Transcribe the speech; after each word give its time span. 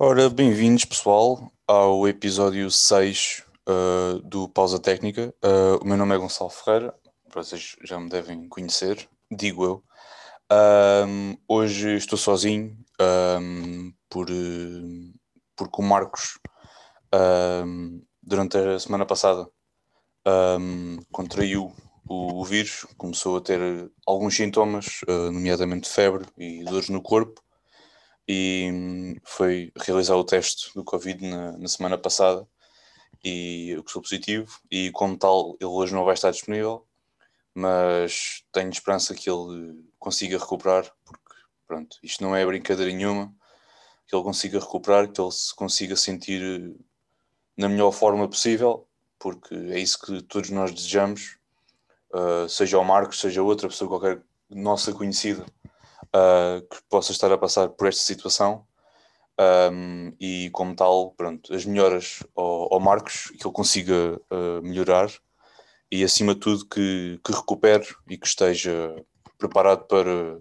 Ora, 0.00 0.30
bem-vindos 0.30 0.84
pessoal 0.84 1.50
ao 1.66 2.06
episódio 2.06 2.70
6 2.70 3.42
uh, 3.68 4.20
do 4.20 4.48
Pausa 4.48 4.78
Técnica. 4.78 5.34
Uh, 5.44 5.82
o 5.82 5.84
meu 5.84 5.96
nome 5.96 6.14
é 6.14 6.18
Gonçalo 6.18 6.50
Ferreira, 6.50 6.94
vocês 7.34 7.74
já 7.82 7.98
me 7.98 8.08
devem 8.08 8.48
conhecer, 8.48 9.08
digo 9.28 9.64
eu. 9.64 9.84
Um, 11.04 11.36
hoje 11.48 11.96
estou 11.96 12.16
sozinho 12.16 12.78
um, 13.40 13.92
por, 14.08 14.30
uh, 14.30 15.14
porque 15.56 15.82
o 15.82 15.84
Marcos, 15.84 16.38
um, 17.66 18.00
durante 18.22 18.56
a 18.56 18.78
semana 18.78 19.04
passada, 19.04 19.50
contraiu 21.10 21.74
o, 22.08 22.40
o, 22.40 22.44
vírus, 22.44 22.86
começou 22.96 23.36
a 23.36 23.40
ter 23.40 23.90
alguns 24.06 24.36
sintomas, 24.36 25.00
uh, 25.08 25.32
nomeadamente 25.32 25.88
febre 25.88 26.24
e 26.38 26.62
dores 26.62 26.88
no 26.88 27.02
corpo 27.02 27.42
e 28.28 28.70
hum, 28.70 29.16
foi 29.24 29.72
realizar 29.76 30.14
o 30.16 30.24
teste 30.24 30.72
do 30.74 30.84
Covid 30.84 31.26
na, 31.26 31.56
na 31.56 31.68
semana 31.68 31.96
passada. 31.96 32.46
E 33.24 33.70
eu 33.70 33.84
sou 33.88 34.02
positivo. 34.02 34.60
E 34.70 34.90
como 34.92 35.16
tal 35.18 35.56
ele 35.60 35.70
hoje 35.70 35.94
não 35.94 36.04
vai 36.04 36.14
estar 36.14 36.30
disponível. 36.30 36.86
Mas 37.54 38.44
tenho 38.52 38.70
esperança 38.70 39.14
que 39.14 39.30
ele 39.30 39.82
consiga 39.98 40.38
recuperar 40.38 40.92
porque 41.04 41.34
pronto, 41.66 41.98
isto 42.02 42.22
não 42.22 42.36
é 42.36 42.44
brincadeira 42.44 42.92
nenhuma. 42.92 43.34
Que 44.06 44.14
ele 44.14 44.24
consiga 44.24 44.60
recuperar, 44.60 45.10
que 45.10 45.20
ele 45.20 45.32
se 45.32 45.54
consiga 45.54 45.96
sentir 45.96 46.76
na 47.56 47.68
melhor 47.68 47.92
forma 47.92 48.28
possível 48.28 48.86
porque 49.18 49.54
é 49.54 49.80
isso 49.80 50.00
que 50.00 50.22
todos 50.22 50.50
nós 50.50 50.72
desejamos. 50.72 51.38
Uh, 52.14 52.48
seja 52.48 52.78
o 52.78 52.84
Marcos, 52.84 53.20
seja 53.20 53.42
outra 53.42 53.68
pessoa 53.68 53.88
qualquer 53.88 54.22
nossa 54.48 54.92
conhecida 54.92 55.44
uh, 56.14 56.60
que 56.68 56.82
possa 56.88 57.12
estar 57.12 57.30
a 57.32 57.38
passar 57.38 57.68
por 57.70 57.88
esta 57.88 58.02
situação. 58.02 58.66
Um, 59.40 60.12
e 60.18 60.50
como 60.50 60.74
tal, 60.74 61.12
pronto, 61.12 61.54
as 61.54 61.64
melhoras 61.64 62.24
ao, 62.36 62.74
ao 62.74 62.80
Marcos, 62.80 63.26
que 63.38 63.46
ele 63.46 63.54
consiga 63.54 64.20
uh, 64.32 64.60
melhorar 64.62 65.08
e 65.90 66.02
acima 66.02 66.34
de 66.34 66.40
tudo 66.40 66.66
que, 66.66 67.20
que 67.24 67.32
recupere 67.32 67.86
e 68.08 68.18
que 68.18 68.26
esteja 68.26 68.94
preparado 69.38 69.86
para, 69.86 70.40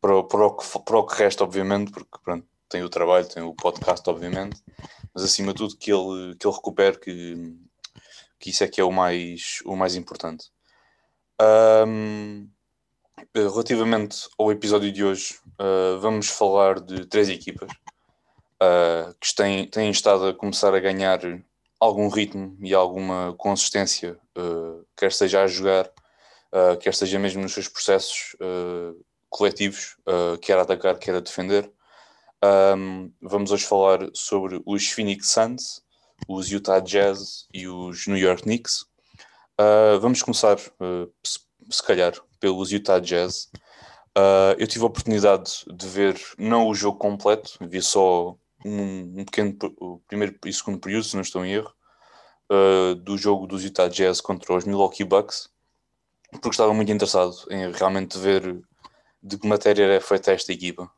para, 0.00 0.22
para, 0.24 0.46
o, 0.46 0.56
que, 0.56 0.78
para 0.84 0.98
o 0.98 1.06
que 1.06 1.16
resta, 1.16 1.42
obviamente, 1.42 1.90
porque 1.90 2.18
pronto, 2.22 2.46
tem 2.68 2.82
o 2.82 2.88
trabalho, 2.88 3.28
tem 3.28 3.42
o 3.42 3.54
podcast, 3.54 4.08
obviamente, 4.08 4.62
mas 5.14 5.24
acima 5.24 5.52
de 5.52 5.58
tudo 5.58 5.76
que 5.76 5.90
ele, 5.92 6.36
que 6.36 6.46
ele 6.46 6.54
recupere, 6.54 6.98
que, 6.98 7.56
que 8.38 8.50
isso 8.50 8.62
é 8.62 8.68
que 8.68 8.80
é 8.80 8.84
o 8.84 8.92
mais, 8.92 9.60
o 9.64 9.74
mais 9.74 9.96
importante. 9.96 10.50
Um, 11.40 12.48
relativamente 13.34 14.28
ao 14.38 14.50
episódio 14.50 14.92
de 14.92 15.04
hoje, 15.04 15.38
uh, 15.60 15.98
vamos 16.00 16.28
falar 16.28 16.80
de 16.80 17.06
três 17.06 17.28
equipas 17.28 17.70
uh, 18.62 19.14
que 19.20 19.34
têm, 19.34 19.66
têm 19.66 19.90
estado 19.90 20.26
a 20.26 20.34
começar 20.34 20.74
a 20.74 20.80
ganhar 20.80 21.20
algum 21.80 22.08
ritmo 22.08 22.56
e 22.60 22.74
alguma 22.74 23.34
consistência, 23.36 24.18
uh, 24.36 24.84
quer 24.96 25.12
seja 25.12 25.42
a 25.42 25.46
jogar, 25.46 25.90
quer 26.80 26.94
seja 26.94 27.18
mesmo 27.18 27.40
nos 27.40 27.54
seus 27.54 27.66
processos 27.66 28.36
coletivos, 29.30 29.96
quer 30.42 30.58
a 30.58 30.62
atacar, 30.62 30.98
quer 30.98 31.14
a 31.14 31.20
defender. 31.20 31.72
Um, 32.76 33.10
vamos 33.22 33.50
hoje 33.52 33.64
falar 33.64 34.10
sobre 34.12 34.60
os 34.66 34.86
Phoenix 34.90 35.30
Suns, 35.30 35.82
os 36.28 36.50
Utah 36.50 36.78
Jazz 36.78 37.46
e 37.54 37.66
os 37.66 38.06
New 38.06 38.18
York 38.18 38.42
Knicks. 38.42 38.84
vamos 39.98 40.22
começar, 40.22 40.58
se 41.72 41.82
calhar, 41.82 42.12
pelos 42.38 42.70
Utah 42.70 43.00
Jazz. 43.00 43.50
Uh, 44.16 44.54
eu 44.58 44.66
tive 44.66 44.84
a 44.84 44.88
oportunidade 44.88 45.64
de 45.66 45.88
ver 45.88 46.20
não 46.36 46.68
o 46.68 46.74
jogo 46.74 46.98
completo, 46.98 47.56
vi 47.62 47.80
só 47.80 48.36
um, 48.64 49.20
um 49.20 49.24
pequeno 49.24 49.56
primeiro 50.06 50.36
e 50.44 50.52
segundo 50.52 50.78
período, 50.78 51.04
se 51.04 51.14
não 51.14 51.22
estou 51.22 51.44
em 51.44 51.52
erro, 51.52 51.72
uh, 52.50 52.94
do 52.94 53.16
jogo 53.16 53.46
dos 53.46 53.64
Utah 53.64 53.88
Jazz 53.88 54.20
contra 54.20 54.54
os 54.54 54.64
Milwaukee 54.64 55.04
Bucks, 55.04 55.48
porque 56.30 56.50
estava 56.50 56.74
muito 56.74 56.92
interessado 56.92 57.34
em 57.50 57.70
realmente 57.72 58.18
ver 58.18 58.62
de 59.22 59.38
que 59.38 59.46
matéria 59.46 59.84
era 59.84 60.00
feita 60.00 60.32
esta 60.32 60.52
equipa, 60.52 60.90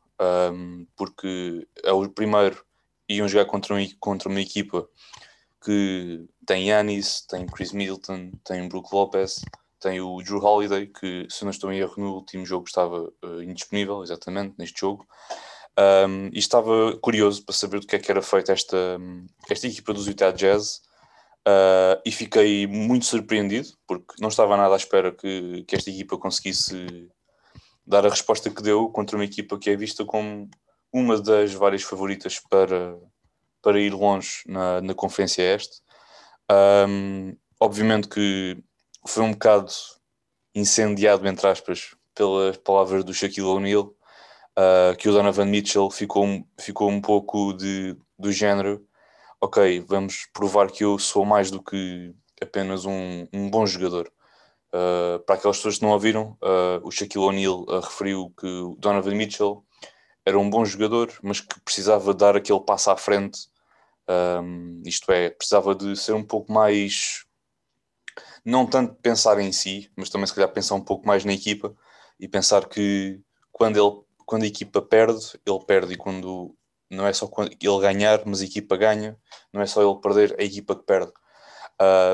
um, 0.51 0.85
porque 0.97 1.67
é 1.83 1.91
o 1.91 2.09
primeiro 2.09 2.65
iam 3.07 3.27
jogar 3.27 3.45
contra, 3.45 3.75
um, 3.75 3.87
contra 3.99 4.29
uma 4.29 4.41
equipa 4.41 4.87
que 5.63 6.25
tem 6.45 6.69
Yanis, 6.69 7.21
tem 7.21 7.45
Chris 7.45 7.71
Middleton, 7.71 8.31
tem 8.43 8.67
Brook 8.67 8.93
Lopez 8.93 9.41
tem 9.85 10.01
o 10.01 10.17
Drew 10.23 10.43
Holiday, 10.43 10.87
que 10.87 11.27
se 11.29 11.43
não 11.43 11.51
estou 11.51 11.71
em 11.71 11.77
erro, 11.77 11.93
no 11.97 12.15
último 12.15 12.43
jogo 12.43 12.65
estava 12.65 13.03
uh, 13.23 13.43
indisponível, 13.43 14.01
exatamente, 14.01 14.55
neste 14.57 14.81
jogo. 14.81 15.05
Um, 15.77 16.29
e 16.33 16.39
estava 16.39 16.97
curioso 16.97 17.45
para 17.45 17.53
saber 17.53 17.79
do 17.79 17.85
que 17.85 17.95
é 17.95 17.99
que 17.99 18.09
era 18.09 18.21
feita 18.21 18.51
esta, 18.51 18.99
esta 19.47 19.67
equipa 19.67 19.93
dos 19.93 20.07
Utah 20.07 20.31
Jazz. 20.31 20.81
Uh, 21.47 22.01
e 22.03 22.11
fiquei 22.11 22.65
muito 22.65 23.05
surpreendido, 23.05 23.69
porque 23.87 24.15
não 24.19 24.29
estava 24.29 24.57
nada 24.57 24.73
à 24.73 24.77
espera 24.77 25.11
que, 25.11 25.63
que 25.67 25.75
esta 25.75 25.91
equipa 25.91 26.17
conseguisse 26.17 27.07
dar 27.85 28.03
a 28.03 28.09
resposta 28.09 28.49
que 28.49 28.63
deu 28.63 28.89
contra 28.89 29.15
uma 29.15 29.25
equipa 29.25 29.59
que 29.59 29.69
é 29.69 29.75
vista 29.75 30.03
como 30.03 30.49
uma 30.91 31.21
das 31.21 31.53
várias 31.53 31.83
favoritas 31.83 32.39
para, 32.49 32.97
para 33.61 33.79
ir 33.79 33.93
longe 33.93 34.41
na, 34.47 34.81
na 34.81 34.95
Conferência 34.95 35.43
Este. 35.43 35.83
Um, 36.51 37.37
obviamente 37.59 38.07
que 38.07 38.57
foi 39.07 39.23
um 39.23 39.31
bocado 39.31 39.71
incendiado, 40.53 41.27
entre 41.27 41.47
aspas, 41.47 41.95
pelas 42.13 42.57
palavras 42.57 43.03
do 43.03 43.13
Shaquille 43.13 43.47
O'Neal, 43.47 43.93
uh, 44.57 44.95
que 44.97 45.09
o 45.09 45.11
Donovan 45.11 45.45
Mitchell 45.45 45.89
ficou, 45.91 46.25
ficou 46.59 46.89
um 46.89 47.01
pouco 47.01 47.53
de, 47.53 47.95
do 48.17 48.31
género: 48.31 48.85
ok, 49.41 49.81
vamos 49.81 50.27
provar 50.33 50.71
que 50.71 50.83
eu 50.83 50.97
sou 50.97 51.25
mais 51.25 51.51
do 51.51 51.61
que 51.61 52.13
apenas 52.41 52.85
um, 52.85 53.27
um 53.33 53.49
bom 53.49 53.65
jogador. 53.65 54.11
Uh, 54.73 55.19
para 55.25 55.35
aquelas 55.35 55.57
pessoas 55.57 55.77
que 55.77 55.83
não 55.83 55.91
ouviram, 55.91 56.37
uh, 56.41 56.81
o 56.83 56.91
Shaquille 56.91 57.23
O'Neal 57.23 57.65
referiu 57.81 58.33
que 58.37 58.47
o 58.47 58.75
Donovan 58.77 59.15
Mitchell 59.15 59.63
era 60.25 60.39
um 60.39 60.49
bom 60.49 60.65
jogador, 60.65 61.13
mas 61.21 61.39
que 61.39 61.59
precisava 61.61 62.13
dar 62.13 62.35
aquele 62.35 62.59
passo 62.59 62.89
à 62.89 62.97
frente. 62.97 63.47
Um, 64.09 64.81
isto 64.85 65.11
é, 65.11 65.29
precisava 65.29 65.73
de 65.75 65.95
ser 65.95 66.13
um 66.13 66.23
pouco 66.23 66.51
mais 66.51 67.25
não 68.45 68.65
tanto 68.65 68.93
pensar 69.01 69.39
em 69.39 69.51
si, 69.51 69.91
mas 69.97 70.09
também 70.09 70.27
se 70.27 70.35
calhar 70.35 70.51
pensar 70.51 70.75
um 70.75 70.81
pouco 70.81 71.07
mais 71.07 71.25
na 71.25 71.33
equipa 71.33 71.75
e 72.19 72.27
pensar 72.27 72.67
que 72.67 73.19
quando, 73.51 73.77
ele, 73.77 74.03
quando 74.25 74.43
a 74.43 74.47
equipa 74.47 74.81
perde, 74.81 75.19
ele 75.45 75.59
perde 75.65 75.93
e 75.93 75.97
quando 75.97 76.55
não 76.89 77.07
é 77.07 77.13
só 77.13 77.29
ele 77.39 77.81
ganhar, 77.81 78.21
mas 78.25 78.41
a 78.41 78.45
equipa 78.45 78.77
ganha, 78.77 79.17
não 79.51 79.61
é 79.61 79.65
só 79.65 79.81
ele 79.81 79.99
perder, 79.99 80.35
a 80.39 80.43
equipa 80.43 80.75
que 80.75 80.83
perde. 80.83 81.11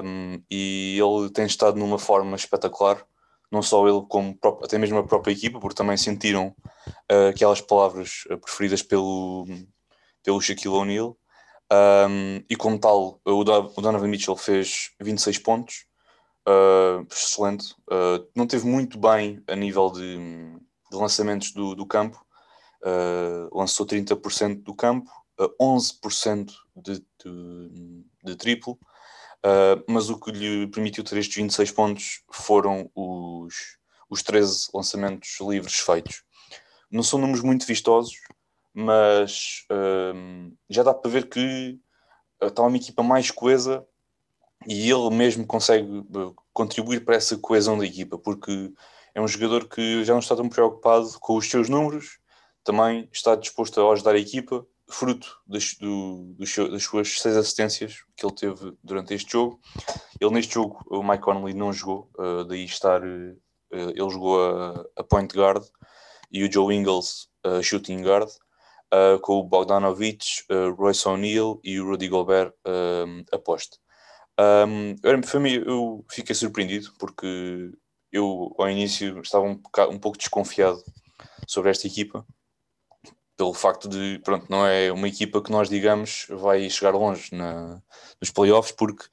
Um, 0.03 0.42
e 0.50 0.97
ele 1.00 1.30
tem 1.30 1.46
estado 1.46 1.78
numa 1.78 2.00
forma 2.00 2.36
espetacular, 2.36 3.06
não 3.52 3.62
só 3.62 3.88
ele, 3.88 4.02
como 4.08 4.38
até 4.63 4.78
mesmo 4.78 4.98
a 4.98 5.03
própria 5.03 5.34
equipa, 5.34 5.59
porque 5.59 5.75
também 5.75 5.98
sentiram 5.98 6.56
uh, 7.12 7.30
aquelas 7.30 7.59
palavras 7.59 8.24
uh, 8.31 8.38
preferidas 8.38 8.81
pelo, 8.81 9.46
pelo 10.24 10.42
Shaquille 10.42 10.74
O'Neal. 10.74 11.18
Um, 11.72 12.44
e 12.50 12.56
como 12.56 12.80
tal, 12.80 13.19
o, 13.24 13.44
Donovan 13.44 14.08
Mitchell 14.08 14.36
fez 14.36 14.92
26 15.00 15.40
pontos, 15.40 15.86
uh, 16.47 17.06
excelente. 17.12 17.74
Uh, 17.90 18.28
não 18.35 18.47
teve 18.47 18.66
muito 18.66 18.97
bem 19.00 19.44
a 19.47 19.56
nível 19.56 19.91
de, 19.91 20.18
de 20.91 20.97
lançamentos 20.97 21.52
do, 21.52 21.75
do 21.75 21.85
campo. 21.85 22.24
Uh, 22.84 23.56
lançou 23.56 23.85
30% 23.85 24.63
do 24.63 24.74
campo, 24.74 25.09
11% 25.59 26.51
de, 26.75 27.00
de, 27.24 28.06
de 28.24 28.35
triplo. 28.35 28.78
mas 29.88 30.09
o 30.09 30.19
que 30.19 30.31
lhe 30.31 30.68
permitiu 30.68 31.03
ter 31.03 31.18
estes 31.18 31.35
26 31.35 31.72
pontos 31.72 32.24
foram 32.31 32.90
os, 32.96 33.78
os 34.09 34.24
13 34.24 34.69
lançamentos 34.74 35.38
livres 35.41 35.80
feitos. 35.80 36.24
Não 36.90 37.03
são 37.03 37.19
números 37.19 37.44
muito 37.44 37.66
vistosos, 37.66 38.16
mas 38.74 39.66
já 40.69 40.83
dá 40.83 40.94
para 40.94 41.12
ver 41.12 41.30
que 41.30 41.80
está 42.42 42.63
uma 42.63 42.77
equipa 42.77 43.04
mais 43.04 43.30
coesa 43.30 43.86
e 44.68 44.90
ele 44.90 45.10
mesmo 45.10 45.46
consegue 45.46 46.00
eh, 46.00 46.31
contribuir 46.54 47.04
para 47.04 47.16
essa 47.16 47.38
coesão 47.38 47.78
da 47.78 47.86
equipa, 47.86 48.18
porque 48.18 48.72
é 49.13 49.22
um 49.22 49.28
jogador 49.28 49.68
que 49.68 50.04
já 50.04 50.13
não 50.13 50.19
está 50.19 50.36
tão 50.36 50.48
preocupado 50.48 51.10
com 51.19 51.36
os 51.36 51.50
seus 51.50 51.68
números, 51.69 52.19
também 52.63 53.10
está 53.12 53.36
disposto 53.36 53.81
a 53.81 53.92
ajudar 53.94 54.16
a 54.16 54.19
equipa, 54.19 54.66
fruto 54.92 55.40
das, 55.48 55.74
do, 55.75 56.36
das 56.38 56.84
suas 56.84 57.19
seis 57.19 57.36
assistências 57.36 58.04
que 58.16 58.25
ele 58.25 58.36
teve 58.36 58.74
durante 58.84 59.13
este 59.13 59.31
jogo. 59.31 59.60
Ele 60.19 60.31
neste 60.31 60.54
jogo, 60.54 60.84
o 60.88 61.02
Mike 61.02 61.24
Conley 61.24 61.54
não 61.54 61.74
jogou, 61.74 62.10
uh, 62.19 62.44
daí 62.44 62.66
estar, 62.66 63.02
uh, 63.02 63.36
ele 63.72 64.10
jogou 64.10 64.44
a, 64.44 64.86
a, 64.98 65.04
point 65.04 65.34
guard 65.34 65.63
e 66.31 66.44
o 66.44 66.52
Joe 66.52 66.75
Ingles 66.75 67.30
a 67.44 67.62
shooting 67.62 68.02
guard. 68.04 68.30
Uh, 68.94 69.18
com 69.22 69.40
o 69.40 69.44
Bogdanovich, 69.44 70.44
Royce 70.78 71.08
O'Neill 71.08 71.62
e 71.63 71.80
o 71.80 71.88
Rudy 71.88 72.10
Gobert 72.10 72.52
a 73.31 73.38
poste. 73.40 73.80
Um, 74.39 74.95
eu, 75.04 75.66
eu 75.66 76.06
fiquei 76.10 76.33
surpreendido 76.33 76.92
porque 76.98 77.72
eu 78.12 78.56
ao 78.57 78.69
início 78.69 79.19
estava 79.22 79.45
um, 79.45 79.62
um 79.89 80.00
pouco 80.00 80.18
desconfiado 80.18 80.83
sobre 81.48 81.69
esta 81.69 81.88
equipa 81.88 82.25
pelo 83.42 83.56
facto 83.56 83.89
de, 83.89 84.19
pronto, 84.24 84.45
não 84.50 84.68
é 84.68 84.92
uma 84.92 85.07
equipa 85.07 85.42
que 85.42 85.50
nós 85.50 85.68
digamos 85.68 86.28
vai 86.30 86.69
chegar 86.69 86.92
longe 86.92 87.33
na, 87.33 87.81
nos 88.22 88.30
playoffs, 88.30 88.72
porque 88.72 89.04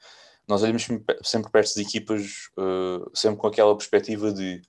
nós 0.46 0.62
olhamos 0.62 0.86
sempre 1.22 1.50
perto 1.50 1.74
de 1.74 1.80
equipas, 1.80 2.50
uh, 2.58 3.10
sempre 3.14 3.38
com 3.40 3.46
aquela 3.46 3.74
perspectiva 3.74 4.30
de 4.30 4.60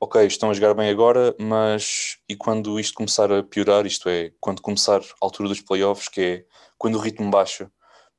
ok, 0.00 0.26
estão 0.26 0.50
a 0.50 0.52
jogar 0.52 0.74
bem 0.74 0.90
agora, 0.90 1.32
mas 1.38 2.18
e 2.28 2.34
quando 2.34 2.80
isto 2.80 2.94
começar 2.94 3.30
a 3.32 3.44
piorar, 3.44 3.86
isto 3.86 4.08
é, 4.08 4.32
quando 4.40 4.60
começar 4.60 5.00
a 5.00 5.04
altura 5.20 5.48
dos 5.48 5.60
playoffs, 5.60 6.08
que 6.08 6.20
é 6.20 6.44
quando 6.76 6.96
o 6.96 7.00
ritmo 7.00 7.30
baixa, 7.30 7.70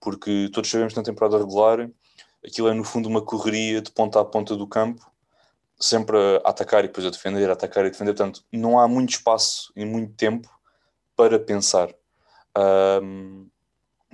porque 0.06 0.52
todos 0.54 0.70
sabemos 0.70 0.94
que 0.94 1.00
na 1.00 1.04
temporada 1.04 1.40
regular 1.40 1.90
aquilo 2.46 2.68
é 2.68 2.76
no 2.76 2.84
fundo 2.84 3.10
uma 3.10 3.24
correria 3.24 3.82
de 3.82 3.92
ponta 3.92 4.22
a 4.22 4.24
ponta 4.24 4.56
do 4.56 4.68
campo, 4.68 5.04
sempre 5.80 6.16
a 6.46 6.50
atacar 6.50 6.86
e 6.86 6.88
depois 6.88 7.08
a 7.08 7.10
defender, 7.10 7.50
a 7.50 7.54
atacar 7.54 7.88
e 7.88 7.90
defender, 7.90 8.14
portanto 8.14 8.46
não 8.54 8.80
há 8.80 8.88
muito 8.88 9.10
espaço 9.10 9.74
e 9.76 9.84
muito 9.84 10.14
tempo 10.14 10.48
para 11.16 11.40
pensar. 11.40 11.90
Um, 12.56 13.50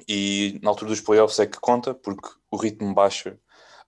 e 0.08 0.58
na 0.64 0.70
altura 0.70 0.92
dos 0.92 1.02
playoffs 1.02 1.40
é 1.40 1.46
que 1.46 1.60
conta, 1.60 1.94
porque 1.94 2.30
o 2.50 2.56
ritmo 2.56 2.94
baixa, 2.94 3.38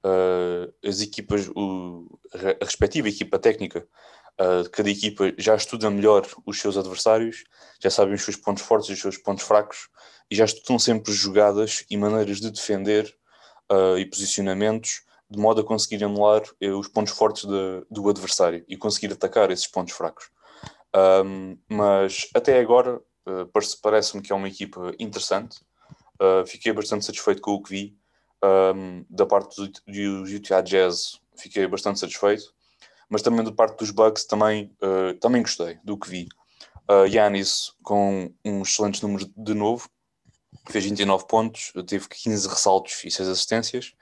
uh, 0.03 0.73
as 0.85 0.99
equipas, 0.99 1.47
o, 1.55 2.19
a 2.35 2.65
respectiva 2.65 3.07
equipa 3.07 3.39
técnica 3.39 3.87
uh, 4.39 4.69
cada 4.71 4.89
equipa 4.89 5.33
já 5.37 5.55
estuda 5.55 5.89
melhor 5.89 6.27
os 6.45 6.59
seus 6.59 6.77
adversários, 6.77 7.43
já 7.81 7.89
sabem 7.89 8.13
os 8.13 8.23
seus 8.23 8.35
pontos 8.35 8.63
fortes 8.63 8.89
e 8.89 8.93
os 8.93 8.99
seus 8.99 9.17
pontos 9.17 9.43
fracos, 9.43 9.89
e 10.29 10.35
já 10.35 10.45
estudam 10.45 10.79
sempre 10.79 11.11
jogadas 11.13 11.85
e 11.89 11.97
maneiras 11.97 12.39
de 12.39 12.49
defender 12.51 13.13
uh, 13.71 13.97
e 13.97 14.05
posicionamentos 14.05 15.03
de 15.29 15.39
modo 15.39 15.61
a 15.61 15.63
conseguir 15.63 16.03
anular 16.03 16.43
os 16.77 16.87
pontos 16.87 17.13
fortes 17.13 17.45
de, 17.45 17.85
do 17.89 18.07
adversário 18.07 18.63
e 18.67 18.77
conseguir 18.77 19.11
atacar 19.11 19.49
esses 19.49 19.65
pontos 19.65 19.93
fracos. 19.95 20.29
Um, 20.95 21.57
mas 21.67 22.29
até 22.35 22.59
agora 22.59 22.97
uh, 22.97 23.49
parece-me 23.81 24.21
que 24.21 24.31
é 24.31 24.35
uma 24.35 24.47
equipa 24.47 24.93
interessante. 24.99 25.59
Uh, 26.21 26.45
fiquei 26.45 26.71
bastante 26.71 27.05
satisfeito 27.05 27.41
com 27.41 27.51
o 27.51 27.63
que 27.63 27.69
vi. 27.69 27.97
Um, 28.43 29.05
da 29.09 29.25
parte 29.25 29.55
dos 29.55 29.81
do 29.87 30.27
Utah 30.27 30.61
Jazz, 30.61 31.19
fiquei 31.35 31.65
bastante 31.65 31.99
satisfeito. 31.99 32.53
Mas 33.13 33.21
também 33.21 33.45
da 33.45 33.51
parte 33.51 33.77
dos 33.77 33.91
Bucks, 33.91 34.25
também, 34.25 34.75
uh, 34.81 35.13
também 35.19 35.43
gostei 35.43 35.77
do 35.83 35.95
que 35.95 36.09
vi. 36.09 36.27
Uh, 36.89 37.05
com 37.83 38.33
uns 38.43 38.69
excelentes 38.69 39.01
números 39.01 39.29
de 39.37 39.53
novo, 39.53 39.87
fez 40.67 40.83
29 40.83 41.27
pontos, 41.27 41.71
teve 41.85 42.07
15 42.09 42.47
ressaltos 42.47 43.03
e 43.05 43.11
6 43.11 43.29
assistências. 43.29 43.93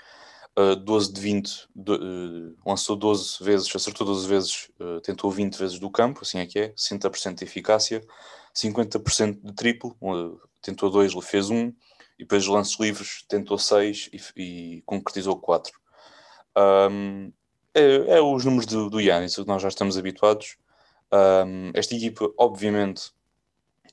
Uh, 0.57 0.77
12 0.77 1.11
de 1.11 1.19
20, 1.19 1.67
do, 1.75 1.95
uh, 1.95 2.57
lançou 2.65 2.95
12 2.95 3.43
vezes, 3.43 3.75
acertou 3.75 4.07
12 4.07 4.27
vezes, 4.29 4.71
tentou 5.03 5.29
20 5.29 5.57
vezes 5.57 5.77
do 5.77 5.91
campo, 5.91 6.21
assim 6.21 6.39
é 6.39 6.45
que 6.45 6.59
é, 6.59 6.69
60% 6.69 7.35
de 7.35 7.43
eficácia, 7.43 8.01
50% 8.55 9.41
de 9.43 9.53
triplo, 9.53 9.93
tentou 10.61 10.89
2, 10.89 11.13
fez 11.25 11.49
1, 11.49 11.53
um, 11.53 11.67
e 12.17 12.23
depois 12.23 12.47
lances 12.47 12.79
livres 12.79 13.25
tentou 13.27 13.57
6 13.57 14.09
e, 14.13 14.21
e, 14.41 14.81
concretizou 14.85 15.37
4. 15.37 15.77
Um, 16.89 17.33
é, 17.73 18.17
é, 18.17 18.21
os 18.21 18.45
números 18.45 18.65
do, 18.65 18.89
do 18.89 18.99
Yannis, 18.99 19.35
que 19.35 19.47
nós 19.47 19.61
já 19.61 19.67
estamos 19.67 19.97
habituados. 19.97 20.57
Um, 21.11 21.71
esta 21.73 21.95
equipa, 21.95 22.31
obviamente, 22.37 23.11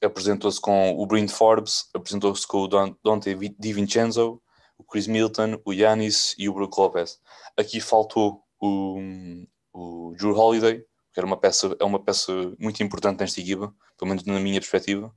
apresentou-se 0.02 0.60
com 0.60 0.92
o 0.96 1.06
Brent 1.06 1.30
Forbes, 1.30 1.88
apresentou-se 1.94 2.46
com 2.46 2.58
o 2.58 2.68
Dante 2.68 3.34
Di 3.58 3.72
Vincenzo, 3.72 4.40
o 4.76 4.84
Chris 4.84 5.06
Milton, 5.06 5.60
o 5.64 5.72
Yanis 5.72 6.34
e 6.38 6.48
o 6.48 6.54
Brook 6.54 6.78
Lopez. 6.78 7.18
Aqui 7.56 7.80
faltou 7.80 8.44
o, 8.60 8.98
o 9.72 10.14
Drew 10.16 10.36
Holiday, 10.36 10.84
que 11.12 11.20
era 11.20 11.26
uma 11.26 11.36
peça, 11.36 11.76
é 11.80 11.84
uma 11.84 11.98
peça 11.98 12.32
muito 12.58 12.80
importante 12.82 13.20
nesta 13.20 13.40
equipa, 13.40 13.74
pelo 13.98 14.08
menos 14.08 14.24
na 14.24 14.38
minha 14.38 14.60
perspectiva, 14.60 15.12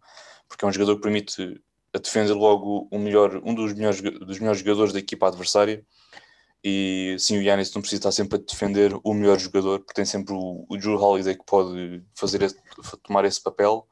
porque 0.47 0.65
é 0.65 0.67
um 0.67 0.71
jogador 0.71 0.95
que 0.95 1.01
permite 1.03 1.61
a 1.93 1.99
defender 1.99 2.33
logo 2.33 2.87
o 2.91 2.97
melhor, 2.97 3.39
um 3.43 3.53
dos 3.53 3.73
melhores, 3.73 4.01
dos 4.01 4.39
melhores 4.39 4.59
jogadores 4.59 4.93
da 4.93 4.99
equipa 4.99 5.27
adversária. 5.27 5.85
E 6.63 7.15
sim, 7.17 7.37
o 7.37 7.41
Yanis 7.41 7.73
não 7.73 7.81
precisa 7.81 7.99
estar 7.99 8.11
sempre 8.11 8.37
a 8.37 8.41
defender 8.41 8.93
o 9.03 9.13
melhor 9.13 9.39
jogador, 9.39 9.79
porque 9.79 9.93
tem 9.93 10.05
sempre 10.05 10.33
o, 10.35 10.65
Drew 10.77 10.95
Holiday 10.95 11.35
que 11.35 11.45
pode 11.45 12.03
fazer 12.15 12.43
esse, 12.43 12.55
tomar 13.03 13.25
esse 13.25 13.41
papel 13.41 13.87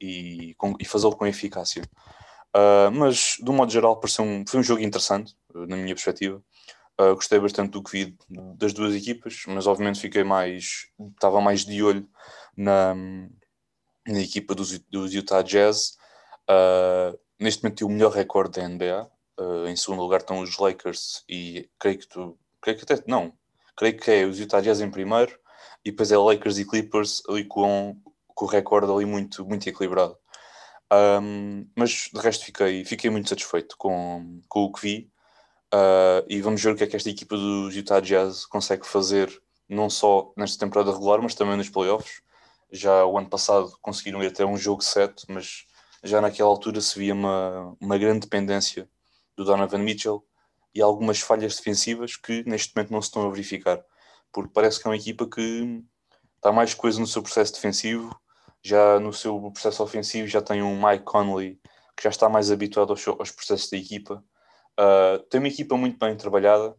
e, 0.00 0.54
e 0.78 0.84
fazê-lo 0.84 1.16
com 1.16 1.26
eficácia. 1.26 1.82
Uh, 2.54 2.92
mas, 2.92 3.36
de 3.42 3.50
um 3.50 3.54
modo 3.54 3.72
geral, 3.72 3.98
pareceu 3.98 4.24
um, 4.24 4.44
foi 4.46 4.60
um 4.60 4.62
jogo 4.62 4.82
interessante, 4.82 5.34
uh, 5.54 5.66
na 5.66 5.76
minha 5.76 5.94
perspectiva. 5.94 6.42
Uh, 7.00 7.14
gostei 7.14 7.40
bastante 7.40 7.70
do 7.70 7.82
que 7.82 7.90
vi 7.90 8.16
das 8.56 8.72
duas 8.72 8.94
equipas, 8.94 9.42
mas 9.48 9.66
obviamente 9.66 10.00
fiquei 10.00 10.22
mais, 10.22 10.86
estava 11.14 11.40
mais 11.40 11.64
de 11.64 11.82
olho 11.82 12.06
na, 12.56 12.94
na 14.06 14.20
equipa 14.20 14.54
dos, 14.54 14.78
dos 14.90 15.12
Utah 15.14 15.42
Jazz. 15.42 15.96
neste 17.40 17.62
momento 17.62 17.78
tem 17.78 17.86
o 17.86 17.90
melhor 17.90 18.12
recorde 18.12 18.60
da 18.60 18.68
NBA. 18.68 19.10
Em 19.66 19.76
segundo 19.76 20.02
lugar 20.02 20.20
estão 20.20 20.40
os 20.40 20.58
Lakers 20.58 21.24
e 21.28 21.68
creio 21.78 21.98
que 21.98 22.08
tu, 22.08 22.38
creio 22.60 22.78
que 22.78 22.84
até, 22.84 23.02
não, 23.06 23.32
creio 23.76 23.96
que 23.96 24.10
é 24.10 24.24
os 24.24 24.38
Utah 24.38 24.60
Jazz 24.60 24.80
em 24.80 24.90
primeiro 24.90 25.38
e 25.84 25.90
depois 25.90 26.12
é 26.12 26.16
Lakers 26.16 26.58
e 26.58 26.64
Clippers 26.64 27.22
ali 27.28 27.44
com, 27.44 27.96
com 28.28 28.44
o 28.44 28.48
recorde 28.48 28.90
ali 28.90 29.04
muito, 29.04 29.44
muito 29.44 29.68
equilibrado. 29.68 30.16
Um, 30.92 31.66
mas 31.74 32.10
de 32.12 32.20
resto 32.20 32.44
fiquei, 32.44 32.84
fiquei 32.84 33.08
muito 33.08 33.28
satisfeito 33.28 33.76
com, 33.78 34.40
com 34.46 34.64
o 34.64 34.72
que 34.72 34.82
vi 34.82 35.10
uh, 35.72 36.24
e 36.28 36.42
vamos 36.42 36.62
ver 36.62 36.72
o 36.72 36.76
que 36.76 36.84
é 36.84 36.86
que 36.86 36.96
esta 36.96 37.08
equipa 37.08 37.34
do 37.34 37.70
Utah 37.70 38.00
Jazz 38.00 38.44
consegue 38.44 38.86
fazer 38.86 39.42
não 39.68 39.88
só 39.88 40.32
nesta 40.36 40.58
temporada 40.58 40.92
regular, 40.92 41.22
mas 41.22 41.34
também 41.34 41.56
nos 41.56 41.70
playoffs. 41.70 42.20
Já 42.70 43.04
o 43.06 43.18
ano 43.18 43.28
passado 43.28 43.72
conseguiram 43.80 44.22
ir 44.22 44.28
até 44.28 44.44
um 44.44 44.56
jogo 44.56 44.82
7, 44.82 45.24
mas 45.28 45.64
já 46.04 46.20
naquela 46.20 46.48
altura 46.50 46.80
se 46.80 46.98
via 46.98 47.14
uma, 47.14 47.76
uma 47.80 47.96
grande 47.96 48.20
dependência 48.20 48.88
do 49.36 49.44
Donovan 49.44 49.78
Mitchell 49.78 50.24
e 50.74 50.80
algumas 50.80 51.20
falhas 51.20 51.56
defensivas 51.56 52.16
que 52.16 52.42
neste 52.44 52.74
momento 52.74 52.92
não 52.92 53.02
se 53.02 53.08
estão 53.08 53.26
a 53.26 53.30
verificar, 53.30 53.82
porque 54.32 54.50
parece 54.52 54.80
que 54.80 54.86
é 54.86 54.90
uma 54.90 54.96
equipa 54.96 55.28
que 55.28 55.82
está 56.36 56.52
mais 56.52 56.74
coisa 56.74 57.00
no 57.00 57.06
seu 57.06 57.22
processo 57.22 57.52
defensivo 57.54 58.14
já 58.62 59.00
no 59.00 59.12
seu 59.12 59.50
processo 59.50 59.82
ofensivo 59.82 60.28
já 60.28 60.40
tem 60.40 60.62
um 60.62 60.80
Mike 60.80 61.04
Conley 61.04 61.60
que 61.96 62.04
já 62.04 62.10
está 62.10 62.28
mais 62.28 62.50
habituado 62.50 62.90
aos, 62.90 63.06
aos 63.06 63.30
processos 63.30 63.68
da 63.68 63.76
equipa. 63.76 64.24
Uh, 64.78 65.18
tem 65.28 65.40
uma 65.40 65.48
equipa 65.48 65.76
muito 65.76 65.98
bem 65.98 66.16
trabalhada 66.16 66.74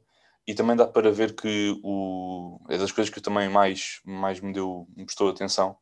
e 0.47 0.55
também 0.55 0.75
dá 0.75 0.87
para 0.87 1.11
ver 1.11 1.35
que 1.35 1.77
o, 1.83 2.59
é 2.69 2.77
das 2.77 2.91
coisas 2.91 3.13
que 3.13 3.21
também 3.21 3.49
mais, 3.49 4.01
mais 4.05 4.39
me 4.39 4.53
deu, 4.53 4.87
me 4.95 5.05
prestou 5.05 5.29
atenção 5.29 5.77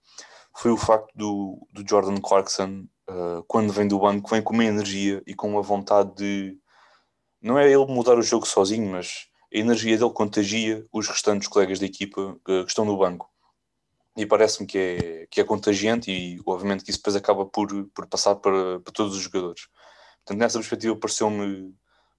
foi 0.57 0.71
o 0.71 0.77
facto 0.77 1.09
do, 1.15 1.65
do 1.71 1.87
Jordan 1.87 2.19
Clarkson, 2.19 2.85
uh, 3.09 3.41
quando 3.47 3.71
vem 3.71 3.87
do 3.87 3.99
banco, 3.99 4.29
vem 4.29 4.41
com 4.41 4.53
uma 4.53 4.65
energia 4.65 5.23
e 5.25 5.33
com 5.33 5.49
uma 5.49 5.61
vontade 5.61 6.13
de 6.15 6.57
não 7.41 7.57
é 7.57 7.65
ele 7.65 7.85
mudar 7.85 8.17
o 8.17 8.21
jogo 8.21 8.45
sozinho, 8.45 8.89
mas 8.91 9.27
a 9.53 9.57
energia 9.57 9.97
dele 9.97 10.11
contagia 10.11 10.85
os 10.91 11.07
restantes 11.07 11.47
colegas 11.47 11.79
da 11.79 11.85
equipa 11.85 12.37
que, 12.45 12.63
que 12.63 12.69
estão 12.69 12.85
no 12.85 12.97
banco 12.97 13.31
e 14.15 14.25
parece-me 14.25 14.67
que 14.67 14.77
é, 14.77 15.27
que 15.27 15.41
é 15.41 15.43
contagiante 15.43 16.11
e 16.11 16.39
obviamente 16.45 16.83
que 16.83 16.91
isso 16.91 16.99
depois 16.99 17.15
acaba 17.15 17.45
por, 17.45 17.67
por 17.93 18.07
passar 18.07 18.35
para, 18.35 18.79
para 18.79 18.93
todos 18.93 19.15
os 19.15 19.21
jogadores. 19.21 19.67
Portanto, 20.17 20.39
nessa 20.39 20.59
perspectiva 20.59 20.95
pareceu-me 20.95 21.73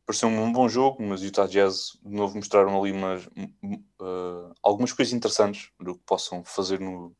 pareceu 0.04 0.28
um 0.28 0.52
bom 0.52 0.68
jogo, 0.68 1.00
mas 1.02 1.20
o 1.20 1.24
Utah 1.24 1.46
Jazz 1.46 1.98
de 2.02 2.14
novo 2.14 2.34
mostraram 2.34 2.80
ali 2.80 2.90
umas, 2.90 3.24
uh, 3.26 4.52
algumas 4.62 4.92
coisas 4.92 5.14
interessantes 5.14 5.70
do 5.78 5.94
que 5.94 6.02
possam 6.04 6.44
fazer 6.44 6.80
no, 6.80 7.14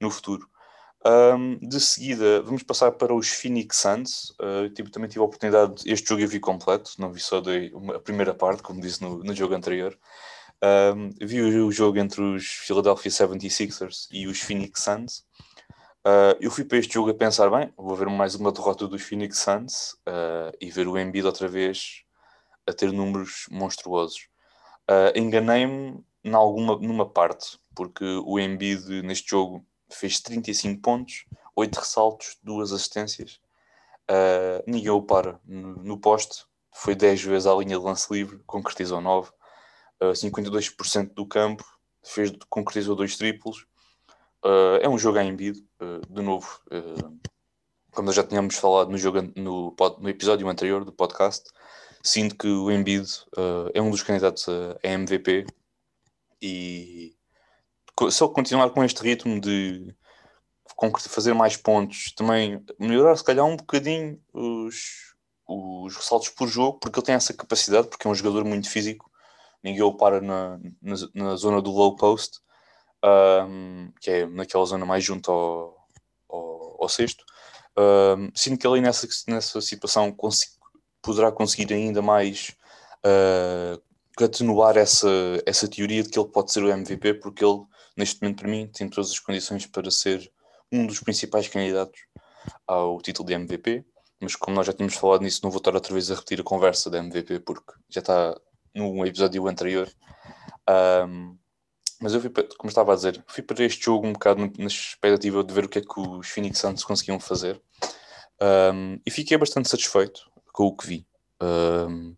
no 0.00 0.08
futuro. 0.08 0.48
Um, 1.04 1.58
de 1.58 1.80
seguida, 1.80 2.42
vamos 2.42 2.62
passar 2.62 2.92
para 2.92 3.12
os 3.12 3.28
Phoenix 3.28 3.78
Suns. 3.78 4.30
Uh, 4.40 4.70
tipo, 4.70 4.90
também 4.90 5.08
tive 5.08 5.20
a 5.20 5.24
oportunidade, 5.24 5.82
este 5.84 6.08
jogo 6.08 6.22
eu 6.22 6.28
vi 6.28 6.38
completo, 6.38 6.92
não 6.98 7.12
vi 7.12 7.20
só 7.20 7.42
uma, 7.74 7.96
a 7.96 8.00
primeira 8.00 8.32
parte, 8.32 8.62
como 8.62 8.80
disse 8.80 9.02
no, 9.02 9.18
no 9.18 9.34
jogo 9.34 9.54
anterior. 9.54 9.98
Um, 10.62 11.10
vi 11.20 11.42
o 11.42 11.72
jogo 11.72 11.98
entre 11.98 12.22
os 12.22 12.46
Philadelphia 12.46 13.10
76ers 13.10 14.06
e 14.12 14.28
os 14.28 14.40
Phoenix 14.40 14.80
Suns. 14.80 15.24
Uh, 16.06 16.38
eu 16.40 16.52
fui 16.52 16.64
para 16.64 16.78
este 16.78 16.94
jogo 16.94 17.10
a 17.10 17.14
pensar, 17.14 17.50
bem, 17.50 17.72
vou 17.76 17.96
ver 17.96 18.08
mais 18.08 18.36
uma 18.36 18.52
derrota 18.52 18.86
dos 18.86 19.02
Phoenix 19.02 19.38
Suns 19.38 19.94
uh, 20.08 20.56
e 20.60 20.70
ver 20.70 20.86
o 20.86 20.96
Embiid 20.96 21.26
outra 21.26 21.48
vez 21.48 22.04
a 22.64 22.72
ter 22.72 22.92
números 22.92 23.46
monstruosos. 23.50 24.28
Enganei-me 25.16 26.04
numa 26.22 27.08
parte, 27.08 27.58
porque 27.74 28.04
o 28.24 28.38
Embiid 28.38 29.02
neste 29.02 29.30
jogo 29.30 29.66
fez 29.94 30.20
35 30.20 30.80
pontos, 30.80 31.24
8 31.54 31.78
ressaltos, 31.78 32.38
2 32.42 32.72
assistências. 32.72 33.40
ninguém 34.66 34.90
o 34.90 35.02
para 35.02 35.40
no, 35.44 35.76
no 35.76 35.98
poste, 35.98 36.44
foi 36.72 36.94
10 36.94 37.22
vezes 37.22 37.46
à 37.46 37.54
linha 37.54 37.78
de 37.78 37.84
lance 37.84 38.12
livre, 38.12 38.40
concretizou 38.46 39.00
9 39.00 39.30
uh, 40.02 40.12
52% 40.12 41.14
do 41.14 41.26
campo, 41.26 41.64
fez, 42.02 42.32
concretizou 42.48 42.96
dois 42.96 43.16
triplos. 43.16 43.66
Uh, 44.44 44.78
é 44.80 44.88
um 44.88 44.98
jogo 44.98 45.18
a 45.18 45.24
Embiid, 45.24 45.64
uh, 45.80 46.00
de 46.12 46.22
novo, 46.22 46.60
uh, 46.66 47.20
como 47.92 48.06
nós 48.06 48.16
já 48.16 48.24
tínhamos 48.24 48.56
falado 48.56 48.90
no, 48.90 48.98
jogo, 48.98 49.22
no, 49.36 49.74
no, 49.98 50.08
episódio 50.08 50.48
anterior 50.48 50.84
do 50.84 50.92
podcast, 50.92 51.48
sinto 52.02 52.36
que 52.36 52.48
o 52.48 52.70
Embiid 52.70 53.06
é 53.74 53.80
um 53.80 53.90
dos 53.90 54.02
candidatos 54.02 54.48
a 54.48 54.88
MVP 54.88 55.46
e 56.40 57.14
se 58.10 58.24
ele 58.24 58.32
continuar 58.32 58.70
com 58.70 58.84
este 58.84 59.02
ritmo 59.02 59.40
de 59.40 59.94
fazer 61.08 61.34
mais 61.34 61.56
pontos, 61.56 62.12
também 62.16 62.64
melhorar 62.78 63.16
se 63.16 63.24
calhar 63.24 63.44
um 63.44 63.56
bocadinho 63.56 64.20
os, 64.32 65.14
os 65.46 65.94
ressaltos 65.96 66.28
por 66.30 66.48
jogo, 66.48 66.78
porque 66.78 66.98
ele 66.98 67.06
tem 67.06 67.14
essa 67.14 67.34
capacidade, 67.34 67.88
porque 67.88 68.06
é 68.06 68.10
um 68.10 68.14
jogador 68.14 68.44
muito 68.44 68.68
físico, 68.68 69.10
ninguém 69.62 69.82
o 69.82 69.94
para 69.94 70.20
na, 70.20 70.58
na, 70.80 70.94
na 71.14 71.36
zona 71.36 71.62
do 71.62 71.70
low 71.70 71.94
post, 71.94 72.40
um, 73.04 73.92
que 74.00 74.10
é 74.10 74.26
naquela 74.26 74.64
zona 74.64 74.86
mais 74.86 75.04
junto 75.04 75.30
ao, 75.30 75.86
ao, 76.28 76.82
ao 76.82 76.88
sexto. 76.88 77.24
Um, 77.78 78.30
sinto 78.34 78.58
que 78.58 78.66
ele 78.66 78.80
nessa, 78.80 79.06
nessa 79.28 79.60
situação 79.60 80.14
poderá 81.00 81.32
conseguir 81.32 81.72
ainda 81.72 82.02
mais 82.02 82.54
uh, 83.04 83.80
atenuar 84.22 84.76
essa, 84.76 85.08
essa 85.46 85.68
teoria 85.68 86.02
de 86.02 86.08
que 86.08 86.18
ele 86.18 86.28
pode 86.28 86.52
ser 86.52 86.62
o 86.62 86.70
MVP, 86.70 87.14
porque 87.14 87.44
ele, 87.44 87.62
neste 87.96 88.20
momento, 88.22 88.40
para 88.40 88.48
mim, 88.48 88.66
tem 88.66 88.88
todas 88.88 89.10
as 89.10 89.18
condições 89.18 89.66
para 89.66 89.90
ser 89.90 90.30
um 90.70 90.86
dos 90.86 91.00
principais 91.00 91.48
candidatos 91.48 92.00
ao 92.66 93.00
título 93.00 93.28
de 93.28 93.34
MVP. 93.34 93.84
Mas 94.20 94.36
como 94.36 94.54
nós 94.56 94.66
já 94.66 94.72
tínhamos 94.72 94.94
falado 94.94 95.22
nisso, 95.22 95.40
não 95.42 95.50
vou 95.50 95.58
estar 95.58 95.74
outra 95.74 95.92
vez 95.92 96.10
a 96.10 96.14
repetir 96.14 96.40
a 96.40 96.44
conversa 96.44 96.88
da 96.88 96.98
MVP, 96.98 97.40
porque 97.40 97.72
já 97.88 98.00
está 98.00 98.40
no 98.74 99.04
episódio 99.04 99.48
anterior. 99.48 99.90
Um, 101.08 101.36
mas 102.00 102.14
eu 102.14 102.20
fui, 102.20 102.30
como 102.30 102.68
estava 102.68 102.92
a 102.92 102.96
dizer, 102.96 103.22
fui 103.28 103.42
para 103.42 103.64
este 103.64 103.84
jogo 103.84 104.06
um 104.06 104.12
bocado 104.12 104.50
na 104.58 104.66
expectativa 104.66 105.44
de 105.44 105.54
ver 105.54 105.64
o 105.64 105.68
que 105.68 105.78
é 105.78 105.82
que 105.82 106.00
os 106.00 106.28
Phoenix 106.28 106.58
Suns 106.58 106.84
conseguiam 106.84 107.20
fazer. 107.20 107.60
Um, 108.40 108.98
e 109.06 109.10
fiquei 109.10 109.36
bastante 109.36 109.68
satisfeito 109.68 110.30
com 110.52 110.64
o 110.64 110.76
que 110.76 110.86
vi. 110.86 111.06
Um, 111.40 112.16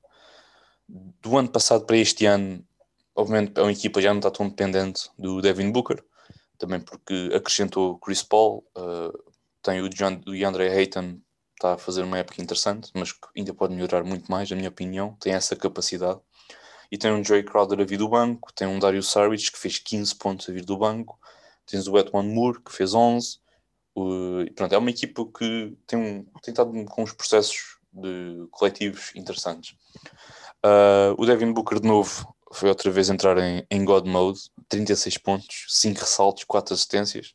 do 0.88 1.36
ano 1.36 1.48
passado 1.48 1.84
para 1.84 1.96
este 1.96 2.26
ano, 2.26 2.64
obviamente 3.14 3.58
a 3.60 3.70
equipa 3.70 4.00
já 4.00 4.10
não 4.10 4.18
está 4.18 4.30
tão 4.30 4.48
dependente 4.48 5.08
do 5.18 5.40
Devin 5.40 5.70
Booker, 5.70 6.02
também 6.58 6.80
porque 6.80 7.30
acrescentou 7.34 7.98
Chris 7.98 8.22
Paul, 8.22 8.64
uh, 8.76 9.32
tem 9.62 9.80
o, 9.80 9.88
John, 9.88 10.20
o 10.26 10.32
DeAndre 10.32 10.68
Ayton, 10.68 11.20
está 11.54 11.74
a 11.74 11.78
fazer 11.78 12.02
uma 12.02 12.18
época 12.18 12.42
interessante, 12.42 12.90
mas 12.94 13.14
ainda 13.36 13.54
pode 13.54 13.74
melhorar 13.74 14.04
muito 14.04 14.30
mais, 14.30 14.50
na 14.50 14.56
minha 14.56 14.68
opinião, 14.68 15.16
tem 15.20 15.32
essa 15.32 15.56
capacidade. 15.56 16.20
E 16.90 16.98
tem 16.98 17.10
um 17.10 17.24
Joey 17.24 17.42
Crowder 17.42 17.80
a 17.80 17.84
vir 17.84 17.96
do 17.96 18.08
banco, 18.08 18.52
tem 18.52 18.68
um 18.68 18.78
Dario 18.78 19.02
Saric 19.02 19.50
que 19.50 19.58
fez 19.58 19.78
15 19.78 20.14
pontos 20.16 20.48
a 20.48 20.52
vir 20.52 20.64
do 20.64 20.76
banco, 20.76 21.18
tens 21.66 21.88
o 21.88 21.98
Etwan 21.98 22.24
Moore 22.24 22.62
que 22.62 22.72
fez 22.72 22.94
11. 22.94 23.38
Uh, 23.96 24.52
pronto, 24.54 24.74
é 24.74 24.78
uma 24.78 24.90
equipa 24.90 25.24
que 25.26 25.76
tem, 25.86 25.98
um, 25.98 26.24
tem 26.42 26.52
estado 26.52 26.72
com 26.86 27.02
uns 27.02 27.12
processos 27.12 27.78
de 27.92 28.46
coletivos 28.50 29.12
interessantes. 29.14 29.76
Uh, 30.64 31.14
o 31.16 31.24
Devin 31.24 31.52
Booker 31.52 31.80
de 31.80 31.86
novo 31.86 32.33
foi 32.54 32.68
outra 32.68 32.90
vez 32.90 33.10
entrar 33.10 33.36
em, 33.38 33.66
em 33.70 33.84
God 33.84 34.06
Mode, 34.06 34.40
36 34.68 35.18
pontos, 35.18 35.66
5 35.68 36.00
ressaltos, 36.00 36.44
4 36.44 36.74
assistências. 36.74 37.34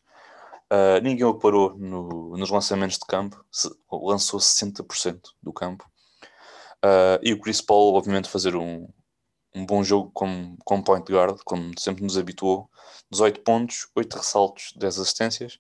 Uh, 0.72 1.02
ninguém 1.02 1.26
o 1.26 1.34
parou 1.38 1.78
no, 1.78 2.38
nos 2.38 2.50
lançamentos 2.50 2.98
de 2.98 3.06
campo, 3.08 3.44
se, 3.52 3.70
lançou 3.92 4.40
60% 4.40 5.20
do 5.42 5.52
campo. 5.52 5.86
Uh, 6.84 7.20
e 7.22 7.34
o 7.34 7.40
Chris 7.40 7.60
Paul, 7.62 7.96
obviamente, 7.96 8.30
fazer 8.30 8.56
um, 8.56 8.88
um 9.54 9.66
bom 9.66 9.84
jogo 9.84 10.12
como, 10.14 10.58
como 10.64 10.84
point 10.84 11.12
guard, 11.12 11.40
como 11.44 11.72
sempre 11.78 12.04
nos 12.04 12.18
habituou. 12.18 12.70
18 13.12 13.42
pontos, 13.42 13.90
8 13.96 14.18
ressaltos, 14.18 14.74
10 14.78 15.00
assistências 15.00 15.60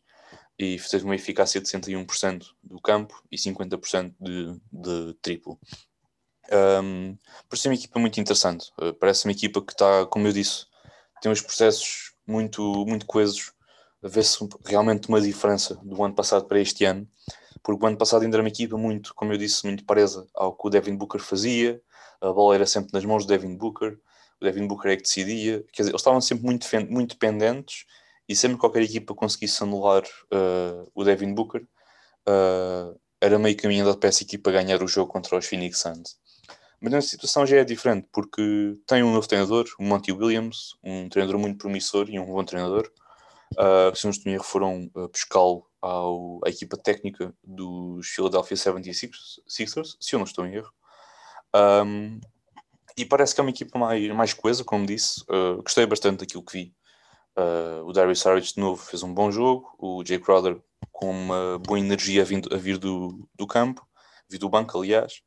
e 0.59 0.77
fez 0.77 1.03
uma 1.03 1.15
eficácia 1.15 1.61
de 1.61 1.67
61% 1.67 2.47
do 2.61 2.81
campo 2.81 3.23
e 3.31 3.37
50% 3.37 4.13
de, 4.19 4.59
de 4.71 5.13
triplo. 5.21 5.57
Um, 6.51 7.17
ser 7.53 7.69
uma 7.69 7.75
equipa 7.75 7.99
muito 7.99 8.19
interessante. 8.19 8.71
Uh, 8.81 8.93
parece 8.93 9.25
uma 9.25 9.31
equipa 9.31 9.61
que 9.61 9.71
está, 9.71 10.05
como 10.07 10.27
eu 10.27 10.33
disse, 10.33 10.65
tem 11.21 11.31
uns 11.31 11.41
processos 11.41 12.13
muito, 12.25 12.61
muito 12.85 13.05
coesos. 13.05 13.51
Vê-se 14.01 14.37
realmente 14.65 15.09
uma 15.09 15.19
diferença 15.19 15.75
do 15.83 16.01
ano 16.03 16.15
passado 16.15 16.45
para 16.45 16.59
este 16.59 16.85
ano, 16.85 17.07
porque 17.61 17.83
o 17.83 17.87
ano 17.87 17.97
passado 17.97 18.23
ainda 18.23 18.37
era 18.37 18.43
uma 18.43 18.49
equipa 18.49 18.77
muito, 18.77 19.13
como 19.13 19.33
eu 19.33 19.37
disse, 19.37 19.65
muito 19.65 19.85
presa 19.85 20.25
ao 20.33 20.55
que 20.55 20.67
o 20.67 20.69
Devin 20.69 20.95
Booker 20.95 21.21
fazia. 21.21 21.81
A 22.21 22.31
bola 22.31 22.55
era 22.55 22.65
sempre 22.65 22.91
nas 22.93 23.03
mãos 23.03 23.25
do 23.25 23.29
Devin 23.29 23.55
Booker. 23.57 23.99
O 24.41 24.45
Devin 24.45 24.67
Booker 24.67 24.91
é 24.91 24.95
que 24.95 25.03
decidia. 25.03 25.63
Quer 25.73 25.83
dizer, 25.83 25.91
eles 25.91 26.01
estavam 26.01 26.21
sempre 26.21 26.45
muito, 26.45 26.65
muito 26.89 27.15
dependentes 27.15 27.85
e 28.29 28.35
sempre 28.35 28.55
que 28.55 28.61
qualquer 28.61 28.83
equipa 28.83 29.15
conseguisse 29.15 29.61
anular 29.63 30.03
uh, 30.03 30.89
o 30.93 31.03
Devin 31.03 31.33
Booker, 31.33 31.63
uh, 32.27 32.99
era 33.19 33.39
meio 33.39 33.57
caminho 33.57 33.83
andado 33.83 33.97
para 33.97 34.09
essa 34.09 34.23
equipa 34.23 34.51
ganhar 34.51 34.81
o 34.83 34.87
jogo 34.87 35.11
contra 35.11 35.35
os 35.35 35.47
Phoenix 35.47 35.79
Suns. 35.79 36.15
Mas 36.81 36.91
nessa 36.93 37.07
situação 37.07 37.45
já 37.45 37.57
é 37.57 37.63
diferente, 37.63 38.07
porque 38.11 38.77
tem 38.87 39.03
um 39.03 39.13
novo 39.13 39.27
treinador, 39.27 39.65
o 39.77 39.83
Monty 39.83 40.11
Williams, 40.11 40.75
um 40.83 41.09
treinador 41.09 41.39
muito 41.39 41.57
promissor 41.57 42.09
e 42.09 42.19
um 42.19 42.25
bom 42.25 42.43
treinador. 42.43 42.89
Uh, 43.53 43.95
se 43.95 44.05
não 44.05 44.11
estou 44.11 44.31
erro, 44.31 44.43
foram 44.43 44.89
uh, 44.95 45.09
buscá-lo 45.09 45.67
à 45.81 46.49
equipa 46.49 46.77
técnica 46.77 47.33
dos 47.43 48.07
Philadelphia 48.07 48.55
76ers, 48.55 49.95
se 49.99 50.15
eu 50.15 50.19
não 50.19 50.25
estou 50.25 50.45
em 50.45 50.55
erro. 50.55 50.71
Um, 51.55 52.19
e 52.97 53.05
parece 53.05 53.33
que 53.33 53.41
é 53.41 53.43
uma 53.43 53.49
equipa 53.49 53.79
mais, 53.79 54.09
mais 54.11 54.33
coesa, 54.33 54.63
como 54.63 54.85
disse. 54.85 55.21
Uh, 55.21 55.61
gostei 55.63 55.85
bastante 55.85 56.19
daquilo 56.19 56.43
que 56.43 56.53
vi. 56.53 56.73
Uh, 57.37 57.85
o 57.85 57.93
Darius 57.93 58.19
Saric 58.19 58.53
de 58.53 58.59
novo 58.59 58.81
fez 58.83 59.03
um 59.03 59.13
bom 59.13 59.31
jogo. 59.31 59.73
O 59.77 60.03
Jay 60.05 60.19
Crowder 60.19 60.61
com 60.91 61.09
uma 61.09 61.57
boa 61.59 61.79
energia 61.79 62.23
a, 62.23 62.57
vir 62.57 62.77
do, 62.77 63.27
do 63.33 63.47
campo, 63.47 63.87
vir 64.29 64.37
do 64.37 64.49
banco, 64.49 64.77
aliás. 64.77 65.21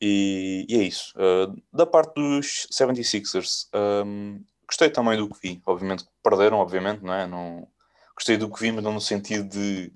E, 0.00 0.64
e 0.68 0.74
é 0.76 0.82
isso. 0.82 1.12
Uh, 1.16 1.60
da 1.72 1.84
parte 1.84 2.14
dos 2.14 2.66
76ers, 2.72 3.68
um, 4.04 4.42
gostei 4.66 4.90
também 4.90 5.16
do 5.16 5.28
que 5.28 5.40
vi. 5.40 5.62
Obviamente 5.66 6.06
perderam, 6.22 6.58
obviamente, 6.58 7.02
não 7.02 7.14
é? 7.14 7.26
Não, 7.26 7.66
gostei 8.14 8.36
do 8.36 8.50
que 8.50 8.60
vi, 8.60 8.72
mas 8.72 8.84
não 8.84 8.92
no 8.92 9.00
sentido 9.00 9.48
de 9.48 9.92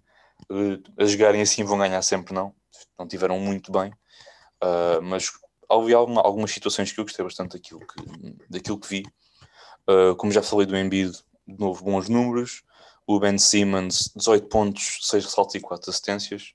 uh, 0.50 1.02
a 1.02 1.04
jogarem 1.04 1.42
assim 1.42 1.64
vão 1.64 1.78
ganhar 1.78 2.02
sempre, 2.02 2.34
não. 2.34 2.54
Não 2.98 3.06
tiveram 3.06 3.38
muito 3.38 3.70
bem. 3.70 3.92
Uh, 4.62 5.02
mas 5.02 5.30
houve 5.68 5.94
alguma, 5.94 6.20
algumas 6.22 6.50
situações 6.50 6.92
que 6.92 7.00
eu 7.00 7.04
gostei 7.04 7.24
bastante 7.24 7.52
daquilo 7.52 7.80
que, 7.80 8.36
daquilo 8.48 8.78
que 8.78 8.88
vi. 8.88 9.02
Uh, 9.88 10.14
como 10.16 10.32
já 10.32 10.42
falei 10.42 10.66
do 10.66 10.76
Embiid, 10.76 11.12
de 11.46 11.58
novo 11.58 11.84
bons 11.84 12.08
números. 12.08 12.62
O 13.06 13.18
Ben 13.18 13.36
Simmons, 13.36 14.12
18 14.14 14.48
pontos, 14.48 14.98
6 15.02 15.24
ressaltos 15.24 15.54
e 15.56 15.60
4 15.60 15.90
assistências. 15.90 16.54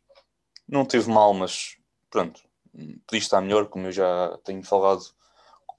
Não 0.68 0.86
teve 0.86 1.10
mal, 1.10 1.34
mas 1.34 1.78
pronto, 2.10 2.42
podia 3.06 3.20
estar 3.20 3.42
melhor, 3.42 3.68
como 3.68 3.88
eu 3.88 3.92
já 3.92 4.38
tenho 4.44 4.64
falado, 4.64 5.02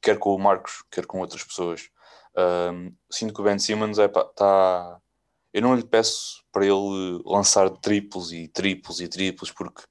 quer 0.02 0.19
com 0.19 0.35
o 0.35 0.38
Marcos, 0.38 0.83
quer 0.90 1.07
com 1.07 1.21
outras 1.21 1.45
pessoas. 1.45 1.90
Um, 2.37 2.95
sinto 3.11 3.35
que 3.35 3.40
o 3.40 3.45
Ben 3.45 3.59
Simmons 3.59 3.99
é, 3.99 4.11
eu 5.52 5.62
não 5.62 5.75
lhe 5.75 5.85
peço 5.85 6.45
para 6.52 6.64
ele 6.64 7.23
lançar 7.25 7.69
triplos 7.71 8.33
e 8.33 8.49
triplos 8.49 9.00
e 9.00 9.09
triplos, 9.09 9.50
porque 9.50 9.83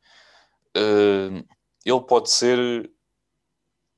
uh, 0.77 1.45
ele 1.85 2.01
pode 2.07 2.29
ser 2.29 2.89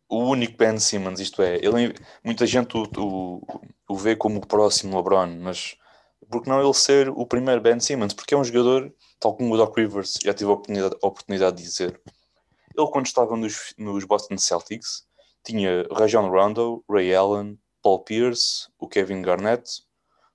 o 0.09 0.17
único 0.17 0.57
Ben 0.57 0.79
Simmons, 0.79 1.19
isto 1.19 1.41
é, 1.41 1.57
ele, 1.57 1.93
muita 2.23 2.47
gente 2.47 2.75
o, 2.75 2.83
o, 2.97 3.61
o 3.87 3.95
vê 3.95 4.15
como 4.15 4.37
o 4.39 4.47
próximo 4.47 4.97
LeBron, 4.97 5.39
mas 5.39 5.77
por 6.29 6.41
que 6.41 6.49
não 6.49 6.61
ele 6.61 6.73
ser 6.73 7.09
o 7.09 7.25
primeiro 7.25 7.61
Ben 7.61 7.79
Simmons? 7.79 8.13
Porque 8.13 8.33
é 8.33 8.37
um 8.37 8.43
jogador, 8.43 8.93
tal 9.19 9.35
como 9.35 9.53
o 9.53 9.57
Doc 9.57 9.75
Rivers 9.77 10.15
já 10.23 10.33
tive 10.33 10.49
a 10.49 10.53
oportunidade, 10.53 10.95
a 11.01 11.07
oportunidade 11.07 11.57
de 11.57 11.63
dizer, 11.63 12.01
ele, 12.79 12.91
quando 12.91 13.05
estava 13.05 13.35
nos, 13.35 13.73
nos 13.77 14.03
Boston 14.05 14.37
Celtics, 14.37 15.05
tinha 15.43 15.85
Rajon 15.91 16.29
Rondo, 16.29 16.83
Ray 16.89 17.13
Allen, 17.13 17.59
Paul 17.81 18.03
Pierce, 18.03 18.67
o 18.77 18.87
Kevin 18.87 19.21
Garnett, 19.21 19.83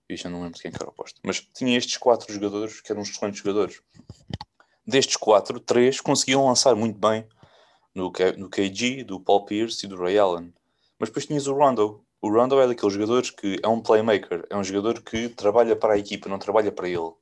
e 0.09 0.17
já 0.17 0.29
não 0.29 0.43
lembro 0.43 0.61
quem 0.61 0.71
era 0.75 0.89
o 0.89 0.93
posto, 0.93 1.21
mas 1.25 1.41
tinha 1.55 1.77
estes 1.77 1.97
quatro 1.97 2.33
jogadores 2.33 2.81
que 2.81 2.93
eram 2.93 3.03
excelentes 3.03 3.41
jogadores. 3.41 3.81
Destes 4.87 5.17
quatro, 5.17 5.59
três 5.59 6.01
conseguiam 6.01 6.47
lançar 6.47 6.75
muito 6.75 6.99
bem 6.99 7.27
no, 7.95 8.13
no 8.37 8.51
KG, 8.51 9.05
do 9.05 9.19
Paul 9.19 9.47
Pierce 9.47 9.87
e 9.87 9.89
do 9.89 9.97
Ray 9.97 10.19
Allen. 10.19 10.53
Mas 10.99 11.09
depois 11.09 11.27
tinhas 11.27 11.47
o 11.47 11.55
Rondo. 11.55 12.05
O 12.21 12.31
Rondo 12.31 12.61
é 12.61 12.67
daqueles 12.67 12.93
jogadores 12.93 13.31
que 13.31 13.59
é 13.63 13.69
um 13.69 13.81
playmaker, 13.81 14.47
é 14.51 14.57
um 14.57 14.65
jogador 14.65 15.03
que 15.03 15.29
trabalha 15.31 15.75
para 15.75 15.95
a 15.95 15.99
equipa, 15.99 16.29
não 16.29 16.39
trabalha 16.39 16.71
para 16.71 16.89
ele. 16.89 17.13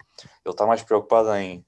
Ele 0.44 0.52
está 0.52 0.66
mais 0.66 0.82
preocupado 0.82 1.32
em, 1.34 1.64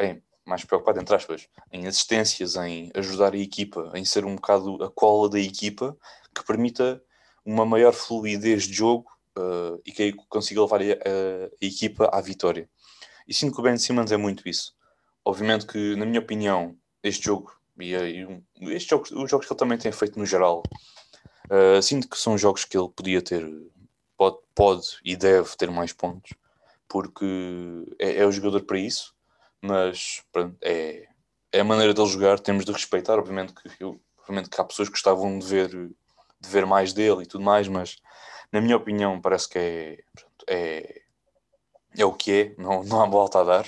em 0.00 0.22
mais 0.44 0.64
preocupado, 0.64 1.00
entre 1.00 1.14
aspas, 1.14 1.48
em 1.70 1.86
assistências, 1.86 2.56
em 2.56 2.90
ajudar 2.94 3.34
a 3.34 3.38
equipa, 3.38 3.90
em 3.94 4.04
ser 4.04 4.24
um 4.24 4.34
bocado 4.34 4.82
a 4.82 4.90
cola 4.90 5.28
da 5.28 5.40
equipa, 5.40 5.96
que 6.34 6.44
permita 6.44 7.02
uma 7.44 7.64
maior 7.64 7.92
fluidez 7.92 8.64
de 8.64 8.74
jogo 8.74 9.10
uh, 9.38 9.80
e 9.84 9.92
que 9.92 10.12
consiga 10.28 10.62
levar 10.62 10.80
a, 10.80 10.84
a, 10.84 10.86
a, 10.86 11.66
equipa 11.66 12.10
à 12.12 12.20
vitória. 12.20 12.68
E 13.26 13.34
sinto 13.34 13.54
que 13.54 13.60
o 13.60 13.62
Ben 13.62 13.78
Simmons 13.78 14.12
é 14.12 14.16
muito 14.16 14.48
isso. 14.48 14.74
Obviamente 15.24 15.66
que, 15.66 15.94
na 15.96 16.04
minha 16.04 16.20
opinião, 16.20 16.76
este 17.02 17.26
jogo 17.26 17.52
e, 17.78 17.94
e 17.94 18.72
estes 18.72 18.88
jogos, 18.88 19.10
os 19.12 19.30
jogos 19.30 19.46
que 19.46 19.52
ele 19.52 19.58
também 19.58 19.78
tem 19.78 19.92
feito 19.92 20.18
no 20.18 20.26
geral, 20.26 20.62
uh, 21.50 21.80
sinto 21.80 22.08
que 22.08 22.18
são 22.18 22.36
jogos 22.36 22.64
que 22.64 22.76
ele 22.76 22.88
podia 22.88 23.22
ter, 23.22 23.48
pode, 24.16 24.38
pode 24.54 24.86
e 25.04 25.16
deve 25.16 25.56
ter 25.56 25.70
mais 25.70 25.92
pontos, 25.92 26.32
porque 26.88 27.24
é, 27.98 28.18
é 28.18 28.26
o 28.26 28.32
jogador 28.32 28.62
para 28.64 28.78
isso 28.78 29.11
mas 29.62 30.22
pronto, 30.32 30.56
é, 30.60 31.08
é 31.52 31.60
a 31.60 31.64
maneira 31.64 31.94
dele 31.94 32.08
jogar, 32.08 32.40
temos 32.40 32.64
de 32.64 32.72
respeitar, 32.72 33.18
obviamente 33.18 33.54
que, 33.54 33.70
eu, 33.80 34.00
obviamente 34.18 34.50
que 34.50 34.60
há 34.60 34.64
pessoas 34.64 34.88
que 34.88 34.94
gostavam 34.94 35.38
de 35.38 35.46
ver, 35.46 35.68
de 35.68 36.48
ver 36.48 36.66
mais 36.66 36.92
dele 36.92 37.22
e 37.22 37.26
tudo 37.26 37.44
mais, 37.44 37.68
mas 37.68 37.96
na 38.52 38.60
minha 38.60 38.76
opinião 38.76 39.20
parece 39.20 39.48
que 39.48 39.58
é, 39.58 39.98
pronto, 40.14 40.44
é 40.48 41.02
é 41.96 42.04
o 42.04 42.12
que 42.12 42.32
é, 42.32 42.54
não, 42.60 42.82
não 42.82 43.02
há 43.02 43.06
volta 43.06 43.40
a 43.40 43.44
dar. 43.44 43.66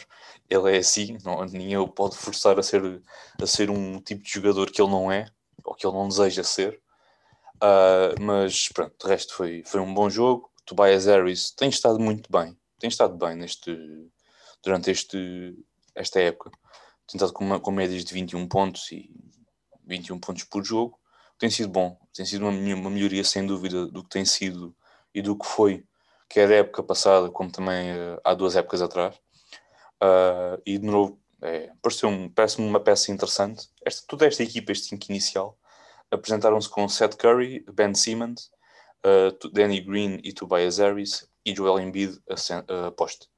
Ele 0.48 0.76
é 0.76 0.78
assim, 0.78 1.18
não, 1.24 1.44
ninguém 1.44 1.76
o 1.76 1.88
pode 1.88 2.16
forçar 2.16 2.58
a 2.58 2.62
ser, 2.62 3.02
a 3.40 3.46
ser 3.46 3.70
um 3.70 4.00
tipo 4.00 4.22
de 4.22 4.30
jogador 4.30 4.70
que 4.70 4.80
ele 4.80 4.90
não 4.90 5.10
é, 5.10 5.26
ou 5.64 5.74
que 5.74 5.86
ele 5.86 5.94
não 5.94 6.08
deseja 6.08 6.42
ser. 6.42 6.80
Uh, 7.56 8.20
mas 8.20 8.68
pronto, 8.68 8.94
de 9.00 9.08
resto 9.08 9.34
foi, 9.34 9.62
foi 9.64 9.80
um 9.80 9.92
bom 9.92 10.08
jogo. 10.10 10.50
Tobias 10.64 11.06
Harris 11.06 11.50
tem 11.50 11.68
estado 11.68 11.98
muito 11.98 12.30
bem, 12.30 12.56
tem 12.78 12.88
estado 12.88 13.16
bem 13.16 13.36
neste, 13.36 13.76
durante 14.62 14.90
este, 14.90 15.54
esta 15.94 16.20
época. 16.20 16.50
Tem 17.06 17.16
estado 17.16 17.32
com, 17.32 17.60
com 17.60 17.70
médias 17.70 18.04
de 18.04 18.14
21 18.14 18.48
pontos 18.48 18.90
e 18.92 19.10
21 19.86 20.18
pontos 20.18 20.44
por 20.44 20.64
jogo. 20.64 20.98
Tem 21.38 21.50
sido 21.50 21.68
bom, 21.68 21.98
tem 22.14 22.24
sido 22.24 22.46
uma, 22.46 22.50
uma 22.50 22.90
melhoria 22.90 23.24
sem 23.24 23.46
dúvida 23.46 23.86
do 23.86 24.02
que 24.02 24.08
tem 24.08 24.24
sido 24.24 24.74
e 25.14 25.22
do 25.22 25.36
que 25.36 25.46
foi, 25.46 25.84
quer 26.28 26.50
a 26.50 26.56
época 26.56 26.82
passada, 26.82 27.30
como 27.30 27.50
também 27.50 27.92
uh, 27.92 28.20
há 28.24 28.34
duas 28.34 28.56
épocas 28.56 28.82
atrás. 28.82 29.16
Uh, 30.02 30.60
e 30.66 30.78
de 30.78 30.86
novo, 30.86 31.20
é, 31.40 31.70
pareceu-me 31.80 32.28
parece 32.30 32.58
uma 32.58 32.80
peça 32.80 33.12
interessante. 33.12 33.68
Esta, 33.84 34.04
toda 34.08 34.26
esta 34.26 34.42
equipa, 34.42 34.72
este 34.72 34.88
5 34.88 35.06
inicial, 35.10 35.58
apresentaram-se 36.10 36.68
com 36.68 36.88
Seth 36.88 37.16
Curry, 37.16 37.64
Ben 37.72 37.94
Simmons, 37.94 38.50
uh, 39.04 39.48
Danny 39.50 39.80
Green 39.80 40.20
e 40.24 40.32
Tobias 40.32 40.78
Harris 40.78 41.28
e 41.44 41.54
Joel 41.54 41.80
Embiid 41.80 42.20
a, 42.28 42.90
poste. 42.90 43.28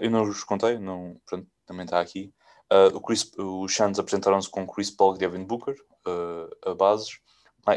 Eu 0.00 0.10
não 0.10 0.24
vos 0.26 0.44
contei, 0.44 0.78
não, 0.78 1.20
pronto, 1.26 1.48
também 1.66 1.84
está 1.84 2.00
aqui. 2.00 2.32
Uh, 2.72 2.96
o 2.96 3.00
Chris, 3.00 3.30
os 3.36 3.74
Suns 3.74 3.98
apresentaram-se 3.98 4.48
com 4.48 4.66
Chris 4.66 4.90
Paul 4.90 5.14
e 5.14 5.18
Devin 5.18 5.44
Booker, 5.44 5.74
uh, 6.06 6.70
a 6.70 6.74
bases, 6.74 7.18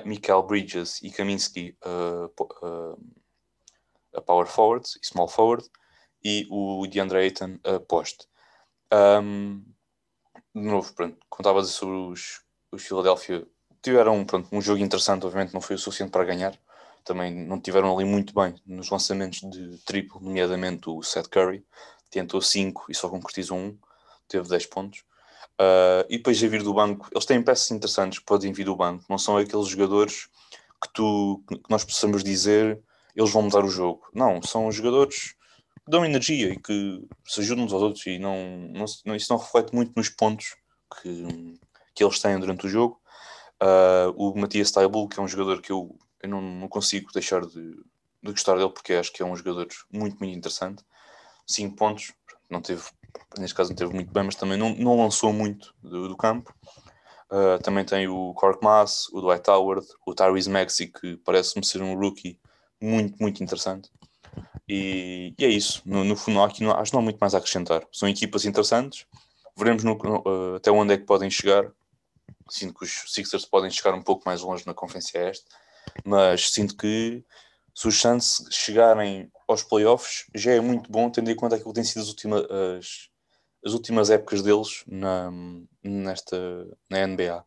Michael 0.06 0.44
Bridges 0.44 1.02
e 1.02 1.10
Kaminsky 1.10 1.78
a 4.14 4.22
power 4.22 4.48
forward 4.48 4.86
e 5.02 5.06
small 5.06 5.28
forward, 5.28 5.66
e 6.24 6.46
o 6.50 6.86
DeAndre 6.88 7.20
Ayton 7.20 7.60
a 7.64 7.80
poste. 7.80 8.28
Um, 8.92 9.64
de 10.54 10.62
novo, 10.62 10.94
pronto, 10.94 11.18
contavas 11.30 11.70
sobre 11.70 11.96
os, 11.96 12.42
os 12.72 12.84
Philadelphia, 12.84 13.48
tiveram 13.82 14.26
pronto, 14.26 14.50
um 14.52 14.62
jogo 14.62 14.82
interessante, 14.82 15.26
obviamente 15.26 15.54
não 15.54 15.62
foi 15.62 15.76
o 15.76 15.80
suficiente 15.80 16.12
para 16.12 16.26
ganhar, 16.26 16.58
também 17.04 17.34
não 17.34 17.62
tiveram 17.62 17.96
ali 17.96 18.06
muito 18.06 18.34
bem 18.34 18.56
nos 18.66 18.90
lançamentos 18.90 19.40
de 19.40 19.78
triplo, 19.86 20.20
nomeadamente 20.20 20.90
o 20.90 21.02
Seth 21.04 21.30
Curry, 21.30 21.66
tentou 22.10 22.42
5 22.42 22.86
e 22.90 22.96
só 22.96 23.10
concretizou 23.10 23.58
1, 23.58 23.62
um, 23.62 23.78
teve 24.28 24.48
10 24.48 24.66
pontos. 24.68 25.00
Uh, 25.60 26.06
e 26.10 26.18
depois 26.18 26.44
a 26.44 26.48
vir 26.48 26.62
do 26.62 26.74
banco, 26.74 27.08
eles 27.12 27.26
têm 27.26 27.42
peças 27.42 27.72
interessantes 27.72 28.20
que 28.20 28.26
podem 28.26 28.54
vir 28.54 28.66
do 28.66 28.76
banco, 28.76 29.04
não 29.10 29.18
são 29.18 29.38
aqueles 29.38 29.68
jogadores 29.68 30.28
que, 30.82 30.94
tu, 30.94 31.44
que 31.48 31.70
nós 31.70 31.84
possamos 31.84 32.24
dizer 32.24 32.80
eles 33.18 33.32
vão 33.32 33.42
mudar 33.42 33.66
o 33.66 33.70
jogo. 33.70 34.08
Não, 34.14 34.42
são 34.44 34.72
jogadores 34.72 35.34
que 35.84 35.90
dão 35.92 36.06
energia 36.06 36.54
e 36.54 36.60
que 36.60 37.04
se 37.26 37.42
ajudam 37.42 37.66
uns 37.66 37.74
aos 37.74 37.82
outros 37.82 38.06
e 38.06 38.20
não, 38.20 38.36
não, 39.04 39.16
isso 39.16 39.34
não 39.34 39.40
reflete 39.40 39.74
muito 39.74 39.92
nos 39.96 40.08
pontos 40.08 40.56
que, 41.02 41.60
que 41.96 42.04
eles 42.04 42.20
têm 42.20 42.40
durante 42.40 42.68
o 42.68 42.70
jogo. 42.70 43.02
Uh, 43.62 44.14
o 44.16 44.40
Matias 44.40 44.70
Taibul, 44.70 45.10
que 45.10 45.20
é 45.20 45.24
um 45.24 45.28
jogador 45.28 45.64
que 45.64 45.72
eu, 45.72 45.98
eu 46.22 46.30
não, 46.30 46.42
não 46.42 46.68
consigo 46.68 47.12
deixar 47.12 47.42
de, 47.42 47.72
de, 47.72 48.32
gostar 48.32 48.56
dele, 48.56 48.70
porque 48.70 48.94
acho 48.94 49.12
que 49.12 49.24
é 49.24 49.26
um 49.26 49.36
jogador 49.36 49.68
muito, 49.92 50.18
muito 50.20 50.38
interessante. 50.38 50.84
5 51.48 51.76
pontos, 51.76 52.14
não 52.50 52.62
teve, 52.62 52.84
neste 53.40 53.56
caso 53.56 53.70
não 53.70 53.78
teve 53.78 53.94
muito 53.94 54.12
bem, 54.12 54.24
mas 54.24 54.36
também 54.36 54.58
não, 54.58 54.76
não 54.76 54.98
lançou 54.98 55.32
muito 55.32 55.74
do, 55.82 56.10
do 56.10 56.18
campo. 56.18 56.54
Uh, 57.30 57.62
também 57.62 57.84
tem 57.84 58.08
o 58.08 58.34
Cork 58.34 58.64
Mass, 58.64 59.10
o 59.12 59.20
Dwight 59.20 59.50
Howard, 59.50 59.86
o 60.06 60.14
Tyrese 60.14 60.50
Maxey, 60.50 60.88
que 60.88 61.18
parece-me 61.18 61.66
ser 61.66 61.82
um 61.82 61.98
rookie 61.98 62.40
muito, 62.82 63.18
muito 63.20 63.44
interessante. 63.44 63.90
E, 64.68 65.34
e 65.38 65.46
é 65.46 65.50
isso. 65.50 65.82
No, 65.86 66.04
no 66.04 66.16
fundo, 66.16 66.42
aqui 66.42 66.64
não, 66.64 66.72
acho 66.72 66.92
que 66.92 66.96
não 66.96 67.02
há 67.02 67.04
muito 67.04 67.20
mais 67.20 67.34
a 67.34 67.38
acrescentar. 67.38 67.86
São 67.92 68.08
equipas 68.08 68.46
interessantes. 68.46 69.06
Veremos 69.58 69.84
no, 69.84 69.98
no, 69.98 70.56
até 70.56 70.72
onde 70.72 70.94
é 70.94 70.98
que 70.98 71.06
podem 71.06 71.30
chegar. 71.30 71.72
Sinto 72.50 72.74
que 72.74 72.86
os 72.86 73.04
Sixers 73.08 73.46
podem 73.46 73.70
chegar 73.70 73.94
um 73.94 74.02
pouco 74.02 74.24
mais 74.26 74.42
longe 74.42 74.66
na 74.66 74.74
Conferência 74.74 75.30
Este, 75.30 75.46
mas 76.06 76.50
sinto 76.50 76.78
que 76.78 77.24
se 77.78 77.88
os 77.88 78.02
Suns 78.02 78.48
chegarem 78.50 79.32
aos 79.48 79.62
playoffs 79.62 80.26
já 80.34 80.52
é 80.52 80.60
muito 80.60 80.92
bom, 80.92 81.12
tendo 81.12 81.30
em 81.30 81.36
conta 81.36 81.58
aquilo 81.58 81.70
que 81.70 81.76
tem 81.76 81.84
sido 81.84 82.02
as 82.02 82.08
últimas, 82.08 82.42
as, 82.50 83.10
as 83.64 83.74
últimas 83.74 84.10
épocas 84.10 84.42
deles 84.42 84.84
na, 84.88 85.30
nesta, 85.84 86.38
na 86.90 87.06
NBA. 87.06 87.46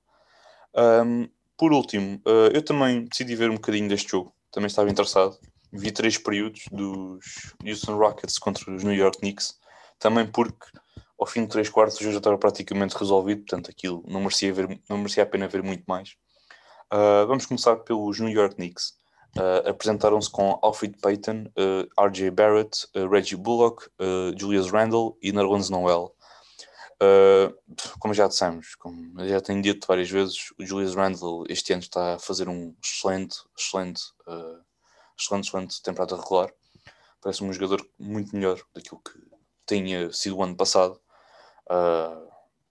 Um, 1.04 1.28
por 1.58 1.72
último, 1.72 2.22
uh, 2.24 2.46
eu 2.54 2.64
também 2.64 3.06
decidi 3.06 3.34
ver 3.34 3.50
um 3.50 3.56
bocadinho 3.56 3.88
deste 3.88 4.08
jogo 4.08 4.32
também 4.52 4.68
estava 4.68 4.88
interessado. 4.88 5.36
Vi 5.72 5.90
três 5.90 6.16
períodos 6.16 6.62
dos 6.70 7.52
Houston 7.66 7.96
Rockets 7.96 8.38
contra 8.38 8.72
os 8.72 8.84
New 8.84 8.94
York 8.94 9.18
Knicks, 9.18 9.58
também 9.98 10.28
porque 10.28 10.66
ao 11.18 11.26
fim 11.26 11.42
de 11.42 11.48
três 11.48 11.68
quartos 11.68 11.96
o 11.96 12.02
jogo 12.04 12.12
já 12.12 12.18
estava 12.18 12.38
praticamente 12.38 12.96
resolvido, 12.96 13.40
portanto 13.40 13.68
aquilo 13.68 14.04
não 14.06 14.20
merecia, 14.20 14.52
ver, 14.52 14.80
não 14.88 14.98
merecia 14.98 15.24
a 15.24 15.26
pena 15.26 15.48
ver 15.48 15.64
muito 15.64 15.82
mais. 15.88 16.10
Uh, 16.92 17.26
vamos 17.26 17.46
começar 17.46 17.74
pelos 17.78 18.20
New 18.20 18.30
York 18.30 18.54
Knicks. 18.54 18.99
Uh, 19.36 19.68
Apresentaram-se 19.68 20.28
com 20.28 20.58
Alfred 20.60 20.96
Payton, 21.00 21.46
uh, 21.56 21.88
ah, 21.96 22.06
RJ 22.06 22.30
Barrett, 22.30 22.88
Reggie 23.10 23.36
Bullock, 23.36 23.88
Julius 24.36 24.70
Randle 24.70 25.16
e 25.22 25.32
Nerlens 25.32 25.70
Noel. 25.70 26.14
como 27.98 28.12
já 28.12 28.26
dissemos, 28.26 28.74
como 28.74 29.24
já 29.26 29.40
tenho 29.40 29.62
dito 29.62 29.86
várias 29.86 30.10
vezes, 30.10 30.50
o 30.58 30.66
Julius 30.66 30.94
Randle 30.94 31.44
este 31.48 31.72
ano 31.72 31.82
está 31.82 32.14
a 32.14 32.18
fazer 32.18 32.48
um 32.48 32.74
excelente, 32.82 33.36
excelente 33.56 34.02
uh, 34.26 34.60
excelente, 35.20 35.48
excelente 35.48 35.82
temporada 35.82 36.16
regular. 36.16 36.52
Parece 37.20 37.44
um 37.44 37.52
jogador 37.52 37.86
muito 37.98 38.34
melhor 38.34 38.58
daquilo 38.74 39.00
que 39.00 39.20
tinha 39.66 40.10
sido 40.12 40.38
o 40.38 40.42
ano 40.42 40.56
passado. 40.56 40.98
Uh, 41.66 42.28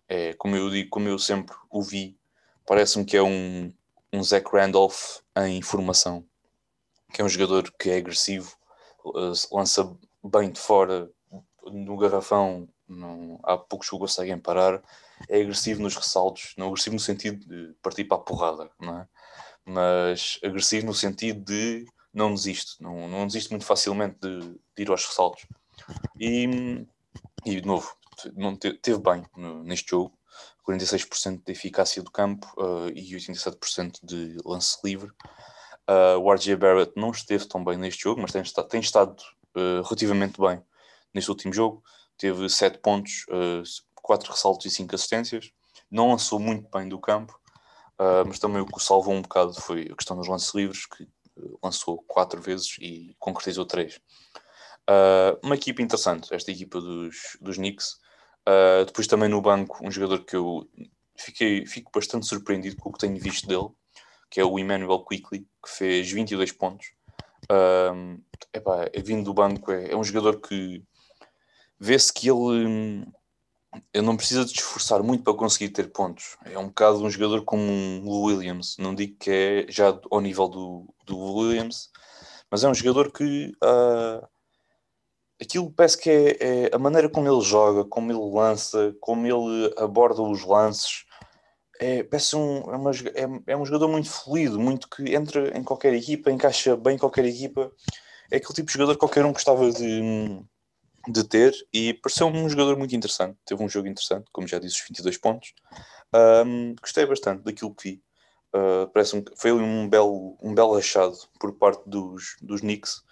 é, 0.08 0.34
como 0.34 0.56
eu 0.56 0.69
digo, 0.69 0.89
como 0.89 1.08
eu 1.08 1.19
sempre 1.19 1.56
o 1.69 1.82
vi, 1.82 2.17
parece-me 2.65 3.06
que 3.06 3.15
é 3.15 3.22
um, 3.22 3.72
um 4.12 4.24
Zach 4.24 4.45
Randolph 4.52 5.19
em 5.38 5.62
formação, 5.62 6.26
que 7.12 7.22
é 7.22 7.26
um 7.26 7.30
jogador 7.30 7.72
que 7.78 7.89
é 7.89 7.98
agressivo, 7.98 8.56
uh, 9.06 9.34
lança 9.52 9.98
bem 10.24 10.52
de 10.52 10.60
fora 10.60 11.10
no 11.72 11.98
garrafão, 11.98 12.67
não, 12.88 13.39
há 13.43 13.58
poucos 13.58 13.89
que 13.89 13.95
o 13.95 14.00
conseguem 14.00 14.38
parar, 14.38 14.82
é 15.28 15.41
agressivo 15.41 15.82
nos 15.82 15.95
ressaltos, 15.95 16.54
não 16.58 16.67
agressivo 16.67 16.95
no 16.95 17.00
sentido 17.00 17.45
de 17.45 17.74
partir 17.82 18.06
para 18.06 18.17
a 18.17 18.22
porrada, 18.22 18.69
não 18.80 19.00
é? 19.00 19.08
mas 19.65 20.39
agressivo 20.43 20.88
no 20.88 20.93
sentido 20.93 21.43
de 21.45 21.86
não 22.13 22.34
desisto, 22.34 22.82
não, 22.82 23.08
não 23.08 23.28
desisto 23.28 23.52
muito 23.52 23.65
facilmente 23.65 24.17
de, 24.19 24.39
de 24.76 24.82
ir 24.82 24.89
aos 24.89 25.06
ressaltos. 25.06 25.45
E, 26.19 26.86
e 27.45 27.62
de 27.62 27.67
novo, 27.67 27.95
não 28.36 28.56
te, 28.56 28.74
teve 28.74 29.00
bem 29.00 29.24
no, 29.38 29.63
neste 29.63 29.91
jogo, 29.91 30.17
46% 30.67 31.43
de 31.45 31.52
eficácia 31.52 32.02
do 32.02 32.12
campo 32.12 32.48
uh, 32.58 32.89
e 32.89 33.15
87% 33.15 34.00
de 34.04 34.38
lance 34.43 34.78
livre. 34.84 35.12
Uh, 35.89 36.19
o 36.19 36.32
RJ 36.32 36.56
Barrett 36.56 36.91
não 36.95 37.10
esteve 37.10 37.47
tão 37.47 37.63
bem 37.63 37.75
neste 37.75 38.04
jogo, 38.04 38.21
mas 38.21 38.32
tem, 38.32 38.43
estado, 38.43 38.67
tem 38.67 38.80
estado 38.80 39.15
uh, 39.58 39.82
relativamente 39.82 40.39
bem 40.39 40.62
neste 41.13 41.32
último 41.32 41.52
jogo. 41.52 41.82
Teve 42.17 42.47
7 42.47 42.78
pontos, 42.78 43.25
uh, 43.30 43.63
4 43.95 44.32
ressaltos 44.32 44.65
e 44.67 44.69
5 44.69 44.93
assistências. 44.93 45.52
Não 45.89 46.10
lançou 46.10 46.39
muito 46.39 46.69
bem 46.69 46.88
do 46.88 46.99
campo, 46.99 47.39
Uh, 47.99 48.23
mas 48.25 48.39
também 48.39 48.62
o 48.62 48.65
que 48.65 48.78
o 48.78 48.80
salvou 48.80 49.13
um 49.13 49.21
bocado 49.21 49.54
foi 49.56 49.89
a 49.91 49.95
questão 49.95 50.15
dos 50.15 50.30
lances 50.30 50.54
livres, 50.56 50.86
que 50.86 51.06
lançou 51.62 52.02
quatro 52.08 52.41
vezes 52.41 52.78
e 52.80 53.13
concretizou 53.19 53.65
três. 53.65 53.99
Uh, 54.89 55.38
uma 55.43 55.56
equipa 55.56 55.82
interessante, 55.82 56.34
esta 56.34 56.49
equipa 56.49 56.80
dos, 56.80 57.38
dos 57.41 57.58
Knicks. 57.58 57.97
depois 58.88 59.06
também 59.06 59.28
no 59.28 59.41
banco, 59.41 59.86
um 59.86 59.91
jogador 59.91 60.23
que 60.23 60.36
eu 60.36 60.65
fiquei, 61.17 61.65
fico 61.65 61.91
bastante 61.93 62.25
surpreendido 62.25 62.78
com 62.78 62.89
o 62.89 62.93
que 62.93 62.99
tenho 62.99 63.19
visto 63.19 63.45
dele, 63.47 63.67
que 64.30 64.39
é 64.39 64.46
o 64.46 64.60
Emmanuel 64.60 65.04
Quickly, 65.04 65.48
que 65.63 65.70
fez 65.70 66.12
22 66.12 66.52
pontos. 66.52 66.88
Uh, 67.52 68.22
epá, 68.54 68.89
é 68.94 69.02
vindo 69.02 69.24
do 69.24 69.34
banco, 69.34 69.72
é, 69.72 69.92
é 69.92 69.96
um 69.96 70.04
jogador 70.04 70.39
que 70.39 70.84
vê-se 71.80 72.13
que 72.13 72.30
ele 72.30 73.06
ele 73.94 74.06
não 74.06 74.18
precisa 74.18 74.44
de 74.46 74.52
esforçar 74.52 75.04
muito 75.04 75.24
para 75.24 75.34
conseguir 75.34 75.70
ter 75.70 75.92
pontos. 75.92 76.38
É 76.46 76.58
um 76.58 76.68
bocado 76.68 77.04
um 77.04 77.10
jogador 77.10 77.44
como 77.44 77.63
um 77.63 78.24
Williams. 78.24 78.76
Não 78.80 78.96
digo 78.96 79.15
que 79.20 79.32
é 79.32 79.65
já 79.72 80.00
ao 80.10 80.22
nível 80.22 80.48
do, 80.48 80.94
do 81.06 81.18
Williams, 81.18 81.89
mas 82.50 82.63
é 82.63 82.70
um 82.70 82.74
jogador 82.74 83.12
que 83.12 83.52
uh, 83.63 84.28
aquilo 85.42 85.72
parece 85.72 85.98
que 85.98 86.10
é, 86.10 86.38
é, 86.39 86.76
a 86.76 86.80
maneira 86.80 87.10
como 87.10 87.28
ele 87.28 87.42
joga, 87.42 87.86
como 87.86 88.12
ele 88.12 88.36
lança, 88.36 88.96
como 89.00 89.26
ele 89.26 89.74
aborda 89.78 90.22
os 90.22 90.44
lances. 90.44 91.06
É, 91.80 92.04
parece 92.04 92.36
um, 92.36 92.58
é, 92.72 92.76
uma, 92.76 92.92
é, 92.92 93.54
é 93.54 93.58
um 93.58 93.65
jogador 93.65 93.88
muito 93.88 94.10
fluido, 94.10 94.60
muito 94.60 94.89
que 94.89 95.15
entra 95.15 95.58
em 95.58 95.63
qualquer 95.63 95.94
equipa, 95.94 96.30
encaixa 96.30 96.76
bem 96.76 96.96
em 96.96 97.00
qualquer 97.00 97.26
equipa. 97.26 97.72
É 98.30 98.38
aquele 98.38 98.54
tipo 98.54 98.68
de 98.68 98.74
jogador 98.74 98.94
que 98.94 99.00
qualquer 99.00 99.26
um 99.26 99.32
gostava 99.32 99.72
de 99.72 100.44
de 101.08 101.24
ter 101.24 101.54
e 101.74 101.94
pareceu-me 101.94 102.38
um 102.39 102.50
jogador 102.50 102.78
muito 102.78 102.96
interessante. 102.96 103.38
Teve 103.46 103.63
um 103.63 103.70
jogo 103.70 103.88
interessante, 103.88 104.26
como 104.32 104.48
já 104.48 104.60
disse, 104.60 104.76
os 104.76 104.88
22 104.88 105.18
pontos. 105.18 105.54
Um, 106.46 106.76
gostei 106.82 107.06
bastante 107.06 107.44
daquilo 107.44 107.74
que 107.74 107.89
vi. 107.89 108.04
Uh, 108.54 108.88
parece 108.92 109.15
um, 109.15 109.24
foi 109.36 109.52
um 109.52 109.88
belo, 109.88 110.38
um 110.42 110.54
belo 110.54 110.76
achado 110.76 111.15
por 111.39 111.54
parte 111.54 111.88
dos, 111.88 112.36
dos 112.42 112.62
Knicks. 112.62 113.04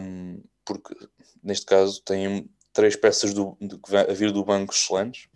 Um, 0.00 0.42
porque 0.64 0.94
neste 1.42 1.66
caso 1.66 2.02
tem 2.02 2.48
três 2.72 2.96
peças 2.96 3.32
do, 3.32 3.56
de, 3.60 3.78
a 3.96 4.12
vir 4.12 4.32
do 4.32 4.44
banco 4.44 4.72
excelentes. 4.72 5.28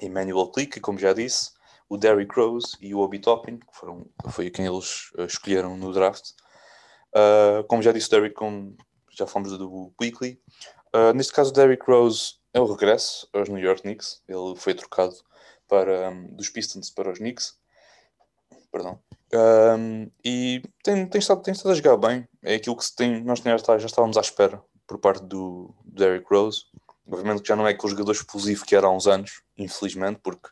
Emmanuel 0.00 0.50
Click, 0.50 0.80
como 0.80 0.98
já 0.98 1.12
disse, 1.12 1.50
o 1.88 1.96
Derrick 1.96 2.34
Rose 2.34 2.76
e 2.80 2.94
o 2.94 2.98
Obi 2.98 3.18
Toppin, 3.18 3.58
que 3.58 3.66
foram, 3.72 4.06
foi 4.30 4.50
quem 4.50 4.66
eles 4.66 5.10
uh, 5.18 5.24
escolheram 5.24 5.76
no 5.76 5.92
draft. 5.92 6.30
Uh, 7.14 7.64
como 7.66 7.82
já 7.82 7.92
disse, 7.92 8.08
o 8.08 8.10
Derrick, 8.10 8.34
como 8.34 8.76
já 9.10 9.26
falamos 9.26 9.56
do 9.56 9.92
Weekly. 10.00 10.40
Uh, 10.94 11.12
neste 11.14 11.32
caso, 11.32 11.50
o 11.50 11.52
Derrick 11.52 11.84
Rose 11.90 12.34
é 12.52 12.60
o 12.60 12.66
regresso 12.66 13.28
aos 13.32 13.48
New 13.48 13.62
York 13.62 13.82
Knicks. 13.82 14.22
Ele 14.28 14.54
foi 14.56 14.74
trocado 14.74 15.14
para, 15.66 16.10
um, 16.10 16.34
dos 16.34 16.48
Pistons 16.48 16.90
para 16.90 17.10
os 17.10 17.18
Knicks. 17.18 17.56
Perdão. 18.70 19.00
Um, 19.32 20.10
e 20.24 20.62
tem, 20.82 21.06
tem, 21.06 21.18
estado, 21.18 21.42
tem 21.42 21.52
estado 21.52 21.72
a 21.72 21.74
jogar 21.74 21.96
bem. 21.96 22.26
É 22.42 22.54
aquilo 22.54 22.76
que 22.76 22.84
tem, 22.94 23.22
nós 23.22 23.40
já 23.40 23.76
estávamos 23.76 24.16
à 24.16 24.20
espera 24.20 24.62
por 24.86 24.98
parte 24.98 25.24
do 25.24 25.74
Derrick 25.84 26.26
Rose. 26.30 26.64
Obviamente 27.10 27.42
que 27.42 27.48
já 27.48 27.56
não 27.56 27.66
é 27.66 27.70
aquele 27.70 27.90
jogador 27.90 28.12
explosivo 28.12 28.64
que 28.66 28.76
era 28.76 28.86
há 28.86 28.90
uns 28.90 29.06
anos, 29.06 29.42
infelizmente, 29.56 30.20
porque 30.22 30.48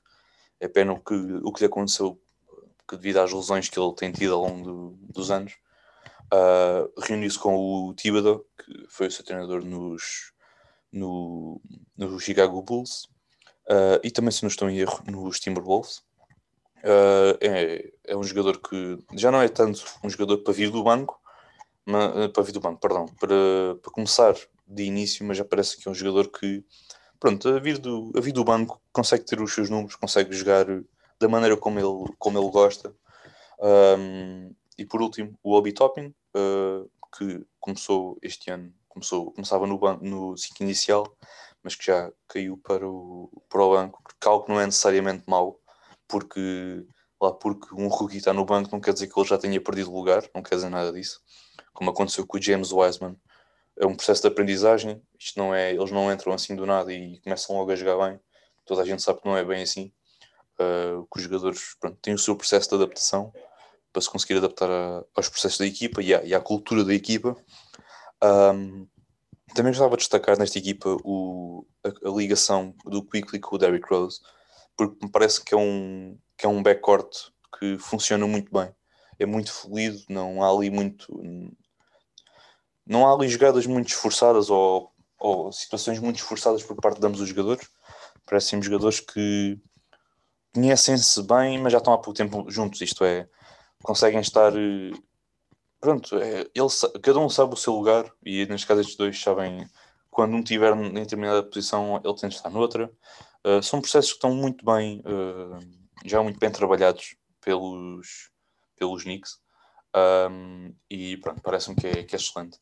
é 0.59 0.66
pena 0.66 0.92
o 0.92 1.01
que, 1.01 1.14
o 1.14 1.53
que 1.53 1.61
lhe 1.61 1.66
aconteceu 1.66 2.19
que 2.88 2.97
devido 2.97 3.19
às 3.19 3.33
lesões 3.33 3.69
que 3.69 3.79
ele 3.79 3.92
tem 3.95 4.12
tido 4.12 4.35
ao 4.35 4.42
longo 4.42 4.64
do, 4.64 4.99
dos 5.12 5.31
anos. 5.31 5.55
Uh, 6.33 7.01
Reuniu-se 7.01 7.38
com 7.38 7.57
o 7.57 7.95
Thibodeau, 7.95 8.45
que 8.59 8.87
foi 8.88 9.09
o 9.09 9.11
seu 9.11 9.25
treinador 9.25 9.64
nos, 9.64 10.33
no, 10.92 11.61
no 11.97 12.19
Chicago 12.19 12.62
Bulls, 12.62 13.05
uh, 13.69 14.01
e 14.03 14.11
também, 14.11 14.31
se 14.31 14.42
não 14.42 14.49
estou 14.49 14.71
em 14.71 14.79
erro, 14.79 15.03
nos 15.07 15.40
Timberwolves. 15.40 15.99
Uh, 16.79 17.37
é, 17.40 17.92
é 18.07 18.16
um 18.16 18.23
jogador 18.23 18.61
que 18.61 18.99
já 19.14 19.31
não 19.31 19.42
é 19.42 19.49
tanto 19.49 19.85
um 20.03 20.09
jogador 20.09 20.38
para 20.38 20.53
vir 20.53 20.71
do 20.71 20.83
banco, 20.83 21.21
mas, 21.85 22.29
para 22.29 22.42
vir 22.42 22.53
do 22.53 22.61
banco, 22.61 22.81
perdão, 22.81 23.07
para, 23.21 23.77
para 23.83 23.92
começar 23.92 24.35
de 24.66 24.85
início, 24.85 25.24
mas 25.24 25.37
já 25.37 25.44
parece 25.44 25.76
que 25.76 25.88
é 25.88 25.90
um 25.90 25.94
jogador 25.94 26.29
que, 26.31 26.64
pronto, 27.20 27.48
a 27.48 27.59
vir 27.59 27.79
do, 27.79 28.12
a 28.16 28.20
vir 28.20 28.33
do 28.33 28.44
banco 28.44 28.81
consegue 28.92 29.24
ter 29.24 29.40
os 29.40 29.55
seus 29.55 29.70
números, 29.70 29.96
consegue 29.96 30.35
jogar 30.35 30.66
da 31.18 31.29
maneira 31.29 31.57
como 31.57 31.79
ele, 31.79 32.14
como 32.18 32.38
ele 32.38 32.50
gosta. 32.50 32.94
Um, 33.59 34.55
e 34.79 34.85
por 34.85 35.00
último, 35.00 35.38
o 35.42 35.55
Obi 35.55 35.72
Toppin, 35.72 36.14
uh, 36.37 36.90
que 37.16 37.46
começou 37.61 38.18
este 38.22 38.50
ano, 38.50 38.72
começou, 38.88 39.33
começava 39.33 39.66
no, 39.66 39.79
banco, 39.79 40.05
no 40.05 40.37
ciclo 40.37 40.64
inicial, 40.64 41.07
mas 41.62 41.74
que 41.74 41.87
já 41.87 42.12
caiu 42.29 42.59
para 42.59 42.87
o, 42.87 43.31
para 43.48 43.62
o 43.62 43.70
banco, 43.70 44.02
que 44.20 44.29
algo 44.29 44.46
não 44.48 44.61
é 44.61 44.66
necessariamente 44.66 45.24
mau, 45.26 45.61
porque 46.07 46.87
lá 47.20 47.33
porque 47.33 47.74
um 47.74 47.88
rookie 47.88 48.18
está 48.18 48.33
no 48.33 48.44
banco 48.44 48.70
não 48.70 48.81
quer 48.81 48.92
dizer 48.92 49.07
que 49.09 49.18
ele 49.18 49.29
já 49.29 49.38
tenha 49.38 49.61
perdido 49.61 49.92
lugar, 49.92 50.22
não 50.35 50.42
quer 50.42 50.57
dizer 50.57 50.68
nada 50.68 50.92
disso, 50.92 51.20
como 51.72 51.90
aconteceu 51.90 52.26
com 52.26 52.37
o 52.37 52.42
James 52.42 52.72
Wiseman, 52.72 53.16
é 53.78 53.86
um 53.86 53.94
processo 53.94 54.22
de 54.22 54.28
aprendizagem. 54.28 55.02
Isto 55.18 55.38
não 55.38 55.54
é, 55.54 55.72
eles 55.72 55.90
não 55.90 56.12
entram 56.12 56.32
assim 56.32 56.56
do 56.56 56.66
nada 56.66 56.92
e 56.92 57.20
começam 57.20 57.56
logo 57.56 57.70
a 57.70 57.76
jogar 57.76 58.08
bem. 58.08 58.20
Toda 58.64 58.82
a 58.82 58.84
gente 58.84 59.02
sabe 59.02 59.20
que 59.20 59.28
não 59.28 59.36
é 59.36 59.44
bem 59.44 59.62
assim. 59.62 59.92
Uh, 60.58 61.06
que 61.12 61.18
os 61.18 61.22
jogadores 61.22 61.76
pronto, 61.78 61.98
têm 62.00 62.14
o 62.14 62.18
seu 62.18 62.34
processo 62.34 62.70
de 62.70 62.74
adaptação 62.76 63.30
para 63.92 64.00
se 64.00 64.10
conseguir 64.10 64.38
adaptar 64.38 64.70
a, 64.70 65.04
aos 65.14 65.28
processos 65.28 65.58
da 65.58 65.66
equipa 65.66 66.02
e 66.02 66.14
à, 66.14 66.24
e 66.24 66.34
à 66.34 66.40
cultura 66.40 66.82
da 66.84 66.94
equipa. 66.94 67.36
Um, 68.22 68.86
também 69.54 69.72
gostava 69.72 69.96
de 69.96 70.02
destacar 70.02 70.38
nesta 70.38 70.58
equipa 70.58 70.96
o, 71.04 71.66
a, 71.84 71.88
a, 71.88 72.12
ligação 72.14 72.74
do 72.84 73.02
Quickly 73.02 73.38
com 73.38 73.56
o 73.56 73.58
Derrick 73.58 73.88
Rose, 73.88 74.20
porque 74.76 75.04
me 75.04 75.10
parece 75.10 75.42
que 75.42 75.54
é 75.54 75.56
um, 75.56 76.18
que 76.36 76.46
é 76.46 76.48
um 76.48 76.62
backcourt 76.62 77.10
que 77.58 77.78
funciona 77.78 78.26
muito 78.26 78.52
bem. 78.52 78.70
É 79.18 79.24
muito 79.24 79.52
fluido, 79.52 80.02
não 80.08 80.42
há 80.42 80.50
ali 80.50 80.68
muito 80.68 81.10
não 82.87 83.07
há 83.07 83.12
ali 83.12 83.29
jogadas 83.29 83.66
muito 83.66 83.88
esforçadas 83.88 84.49
ou, 84.51 84.92
ou 85.18 85.53
situações 85.53 85.99
muito 85.99 86.16
esforçadas 86.16 86.62
por 86.62 86.77
parte 86.77 87.01
de 87.01 87.07
ambos 87.07 87.20
os 87.20 87.29
jogadores. 87.29 87.68
Parecem 88.25 88.62
jogadores 88.62 89.01
que 89.01 89.59
conhecem-se 90.55 91.22
bem, 91.22 91.59
mas 91.59 91.72
já 91.72 91.79
estão 91.79 91.92
há 91.92 91.99
pouco 91.99 92.14
tempo 92.14 92.51
juntos. 92.51 92.81
Isto 92.81 93.05
é, 93.05 93.29
conseguem 93.83 94.20
estar. 94.20 94.53
Pronto, 95.81 96.16
é, 96.18 96.46
ele, 96.55 97.01
cada 97.03 97.18
um 97.18 97.29
sabe 97.29 97.55
o 97.55 97.57
seu 97.57 97.75
lugar 97.75 98.11
e 98.25 98.46
neste 98.46 98.66
caso 98.66 98.81
estes 98.81 98.96
dois 98.96 99.20
sabem 99.20 99.68
quando 100.16 100.35
um 100.35 100.40
estiver 100.40 100.75
em 100.75 100.94
determinada 100.94 101.42
posição, 101.42 102.01
ele 102.03 102.14
tem 102.14 102.31
de 102.31 102.37
estar 102.37 102.49
noutra. 102.49 102.90
Uh, 103.44 103.62
são 103.62 103.83
processos 103.83 104.12
que 104.12 104.16
estão 104.16 104.35
muito 104.35 104.64
bem, 104.64 105.01
uh, 105.01 105.59
já 106.07 106.22
muito 106.22 106.38
bem 106.38 106.51
trabalhados 106.51 107.16
pelos, 107.38 108.31
pelos 108.79 109.03
Knicks. 109.03 109.38
Um, 109.94 110.75
e 110.90 111.18
pronto, 111.18 111.42
parece-me 111.42 111.77
que, 111.77 111.87
é, 111.87 112.03
que 112.03 112.16
é 112.16 112.18
excelente. 112.18 112.59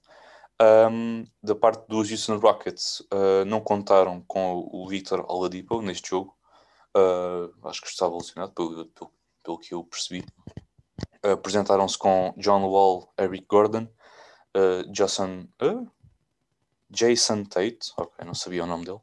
Um, 0.65 1.27
da 1.43 1.55
parte 1.55 1.87
dos 1.89 2.11
Houston 2.11 2.39
Rockets, 2.39 3.01
uh, 3.13 3.45
não 3.47 3.61
contaram 3.61 4.23
com 4.27 4.67
o 4.73 4.89
Victor 4.89 5.25
Oladipo 5.29 5.83
neste 5.83 6.11
jogo. 6.11 6.35
Uh, 6.97 7.53
acho 7.69 7.83
que 7.83 7.89
estava 7.89 8.17
lesionado, 8.17 8.53
pelo, 8.53 8.87
pelo, 8.87 9.13
pelo 9.43 9.59
que 9.59 9.75
eu 9.75 9.85
percebi. 9.85 10.25
Uh, 11.25 11.33
Apresentaram-se 11.33 11.99
com 11.99 12.33
John 12.39 12.65
Wall, 12.67 13.13
Eric 13.19 13.47
Gordon, 13.49 13.89
Jason, 14.93 15.49
Jason 16.89 17.43
Tate, 17.43 17.93
não 18.25 18.35
sabia 18.35 18.63
o 18.63 18.67
nome 18.69 18.85
dele, 18.85 19.01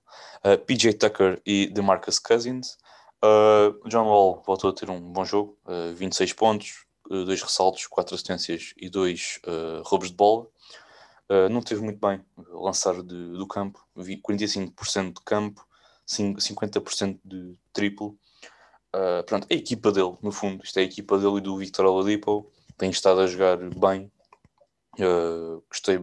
PJ 0.66 0.94
Tucker 0.94 1.42
e 1.46 1.68
DeMarcus 1.68 2.20
Cousins. 2.20 2.78
John 3.86 4.06
Wall 4.06 4.42
voltou 4.48 4.70
a 4.70 4.74
ter 4.74 4.90
um 4.90 5.12
bom 5.12 5.26
jogo, 5.26 5.60
26 5.94 6.32
pontos, 6.32 6.86
dois 7.10 7.42
ressaltos, 7.42 7.86
quatro 7.86 8.16
assistências 8.16 8.74
e 8.78 8.90
dois 8.90 9.42
roubos 9.84 10.10
de 10.10 10.16
bola. 10.16 10.48
Uh, 11.32 11.48
não 11.48 11.62
teve 11.62 11.80
muito 11.80 12.06
bem 12.06 12.22
lançar 12.50 13.02
de, 13.02 13.32
do 13.32 13.48
campo, 13.48 13.80
vi 13.96 14.18
45% 14.18 15.14
de 15.14 15.22
campo, 15.24 15.66
50% 16.06 17.22
de 17.24 17.56
triplo. 17.72 18.18
Uh, 18.94 19.24
pronto, 19.26 19.48
a 19.50 19.54
equipa 19.54 19.94
dele, 19.94 20.18
no 20.22 20.34
fundo, 20.34 20.62
isto 20.62 20.78
é 20.78 20.82
a 20.82 20.86
equipa 20.86 21.18
dele 21.18 21.38
e 21.38 21.42
do 21.42 21.56
Victor 21.58 21.86
Oladipo, 21.86 22.52
tem 22.78 22.90
estado 22.90 23.22
a 23.22 23.28
jogar 23.28 23.56
bem. 23.58 24.12
Uh, 25.00 25.64
gostei 25.70 26.02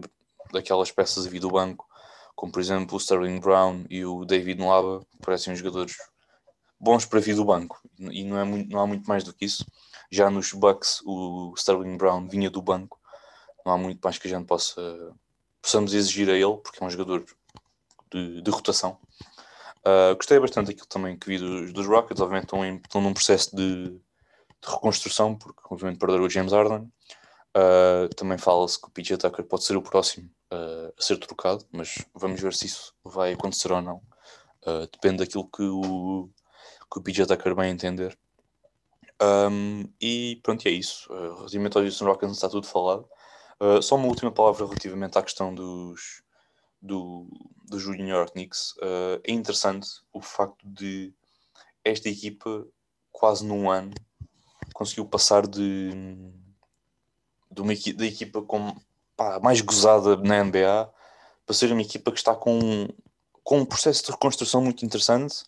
daquelas 0.51 0.91
peças 0.91 1.27
a 1.27 1.29
vir 1.29 1.39
do 1.39 1.51
banco, 1.51 1.87
como 2.35 2.51
por 2.51 2.59
exemplo 2.59 2.95
o 2.95 2.99
Sterling 2.99 3.39
Brown 3.39 3.85
e 3.87 4.03
o 4.03 4.25
David 4.25 4.59
Nwaba, 4.59 5.05
parecem 5.21 5.55
jogadores 5.55 5.95
bons 6.79 7.05
para 7.05 7.19
vir 7.19 7.35
do 7.35 7.45
banco, 7.45 7.79
e 7.99 8.23
não, 8.23 8.39
é 8.39 8.43
muito, 8.43 8.71
não 8.71 8.79
há 8.79 8.87
muito 8.87 9.07
mais 9.07 9.23
do 9.23 9.31
que 9.31 9.45
isso. 9.45 9.63
Já 10.09 10.31
nos 10.31 10.53
Bucks, 10.53 11.03
o 11.05 11.53
Sterling 11.55 11.97
Brown 11.97 12.27
vinha 12.27 12.49
do 12.49 12.63
banco, 12.63 12.99
não 13.65 13.73
há 13.73 13.77
muito 13.77 13.99
mais 14.03 14.17
que 14.17 14.27
a 14.27 14.31
gente 14.31 14.45
possa 14.45 14.81
possamos 15.61 15.93
exigir 15.93 16.29
a 16.29 16.33
ele, 16.33 16.57
porque 16.57 16.81
é 16.81 16.85
um 16.85 16.89
jogador 16.89 17.25
de, 18.11 18.41
de 18.41 18.51
rotação. 18.51 18.97
Uh, 19.79 20.15
gostei 20.15 20.39
bastante 20.39 20.67
daquilo 20.67 20.87
também 20.87 21.17
que 21.17 21.27
vi 21.27 21.37
dos, 21.37 21.71
dos 21.73 21.87
Rockets, 21.87 22.21
obviamente 22.21 22.45
estão, 22.45 22.65
em, 22.65 22.77
estão 22.77 23.01
num 23.01 23.13
processo 23.13 23.55
de, 23.55 23.89
de, 23.89 23.99
reconstrução, 24.65 25.35
porque 25.35 25.61
obviamente 25.69 25.99
perderam 25.99 26.23
o 26.23 26.29
James 26.29 26.51
Harden. 26.51 26.91
Uh, 27.57 28.07
também 28.15 28.37
fala-se 28.37 28.79
que 28.79 28.87
o 28.87 28.91
PJ 28.91 29.17
Tucker 29.17 29.45
pode 29.45 29.63
ser 29.63 29.75
o 29.75 29.81
próximo 29.81 30.29
uh, 30.53 30.93
a 30.97 31.01
ser 31.01 31.17
trocado, 31.17 31.65
mas 31.71 31.97
vamos 32.13 32.39
ver 32.39 32.53
se 32.53 32.65
isso 32.67 32.93
vai 33.03 33.33
acontecer 33.33 33.71
ou 33.71 33.81
não. 33.81 34.01
depende 34.91 35.17
daquilo 35.17 35.49
que 35.49 35.63
o, 35.63 36.29
que 36.91 36.99
o 36.99 37.01
PJ 37.01 37.25
Tucker 37.25 37.55
vai 37.55 37.69
entender. 37.69 38.17
Um, 39.21 39.83
e 39.99 40.39
pronto, 40.43 40.65
é 40.67 40.71
isso. 40.71 41.11
Uh, 41.11 41.35
relativamente 41.35 41.77
aos 41.77 41.85
Houston 41.85 42.05
Rockets 42.05 42.35
está 42.35 42.49
tudo 42.49 42.67
falado. 42.67 43.07
Uh, 43.59 43.81
só 43.81 43.95
uma 43.95 44.07
última 44.07 44.31
palavra 44.31 44.65
relativamente 44.65 45.17
à 45.17 45.21
questão 45.21 45.53
dos, 45.53 46.23
do, 46.81 47.27
dos 47.65 47.85
New 47.85 48.07
York 48.07 48.31
Knicks. 48.31 48.71
Uh, 48.77 49.19
é 49.23 49.31
interessante 49.31 49.87
o 50.13 50.21
facto 50.21 50.65
de 50.65 51.13
esta 51.83 52.07
equipa, 52.07 52.65
quase 53.11 53.45
num 53.45 53.69
ano, 53.69 53.93
conseguiu 54.73 55.05
passar 55.05 55.45
de, 55.45 55.91
de 57.51 57.61
uma 57.61 57.73
da 57.95 58.05
equipa 58.05 58.41
com, 58.41 58.75
pá, 59.17 59.39
mais 59.41 59.59
gozada 59.59 60.15
na 60.15 60.43
NBA 60.43 60.89
para 61.45 61.55
ser 61.55 61.71
uma 61.71 61.81
equipa 61.81 62.11
que 62.11 62.17
está 62.17 62.33
com, 62.33 62.87
com 63.43 63.59
um 63.59 63.65
processo 63.65 64.05
de 64.05 64.11
reconstrução 64.11 64.61
muito 64.61 64.85
interessante, 64.85 65.43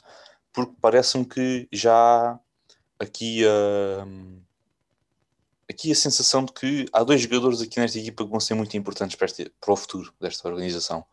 porque 0.51 0.73
parece-me 0.81 1.25
que 1.25 1.67
já 1.71 2.37
aqui. 2.99 3.45
Uh, 3.45 4.41
aqui 5.71 5.91
a 5.91 5.95
sensação 5.95 6.45
de 6.45 6.51
que 6.51 6.85
há 6.93 7.03
dois 7.03 7.21
jogadores 7.21 7.61
aqui 7.61 7.79
nesta 7.79 7.97
equipa 7.97 8.23
que 8.23 8.29
vão 8.29 8.39
ser 8.39 8.53
muito 8.53 8.75
importantes 8.77 9.15
para, 9.15 9.25
este, 9.25 9.51
para 9.59 9.73
o 9.73 9.75
futuro 9.75 10.13
desta 10.19 10.47
organização, 10.47 11.03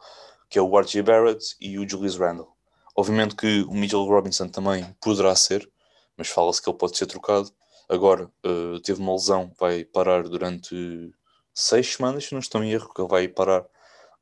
que 0.51 0.59
é 0.59 0.63
o 0.63 0.79
RJ 0.79 1.03
Barrett 1.03 1.57
e 1.61 1.79
o 1.79 1.89
Julius 1.89 2.17
Randle. 2.17 2.49
Obviamente 2.97 3.37
que 3.37 3.63
o 3.63 3.75
Mitchell 3.75 4.05
Robinson 4.05 4.49
também 4.49 4.85
poderá 5.01 5.35
ser, 5.37 5.71
mas 6.17 6.29
fala-se 6.29 6.61
que 6.61 6.69
ele 6.69 6.77
pode 6.77 6.97
ser 6.97 7.07
trocado. 7.07 7.51
Agora 7.89 8.31
uh, 8.45 8.81
teve 8.81 9.01
uma 9.01 9.13
lesão, 9.13 9.53
vai 9.59 9.85
parar 9.85 10.25
durante 10.25 11.13
seis 11.55 11.95
semanas, 11.95 12.25
se 12.25 12.33
não 12.33 12.41
estou 12.41 12.63
em 12.63 12.73
erro, 12.73 12.93
que 12.93 13.01
ele 13.01 13.09
vai 13.09 13.29
parar. 13.29 13.65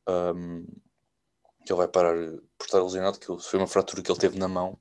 Um, 0.08 0.66
que 1.64 1.72
ele 1.72 1.78
vai 1.78 1.88
parar 1.88 2.14
por 2.56 2.64
estar 2.64 2.80
lesionado, 2.80 3.18
que 3.18 3.26
foi 3.26 3.58
uma 3.58 3.66
fratura 3.66 4.00
que 4.00 4.10
ele 4.12 4.20
teve 4.20 4.38
na 4.38 4.46
mão. 4.46 4.78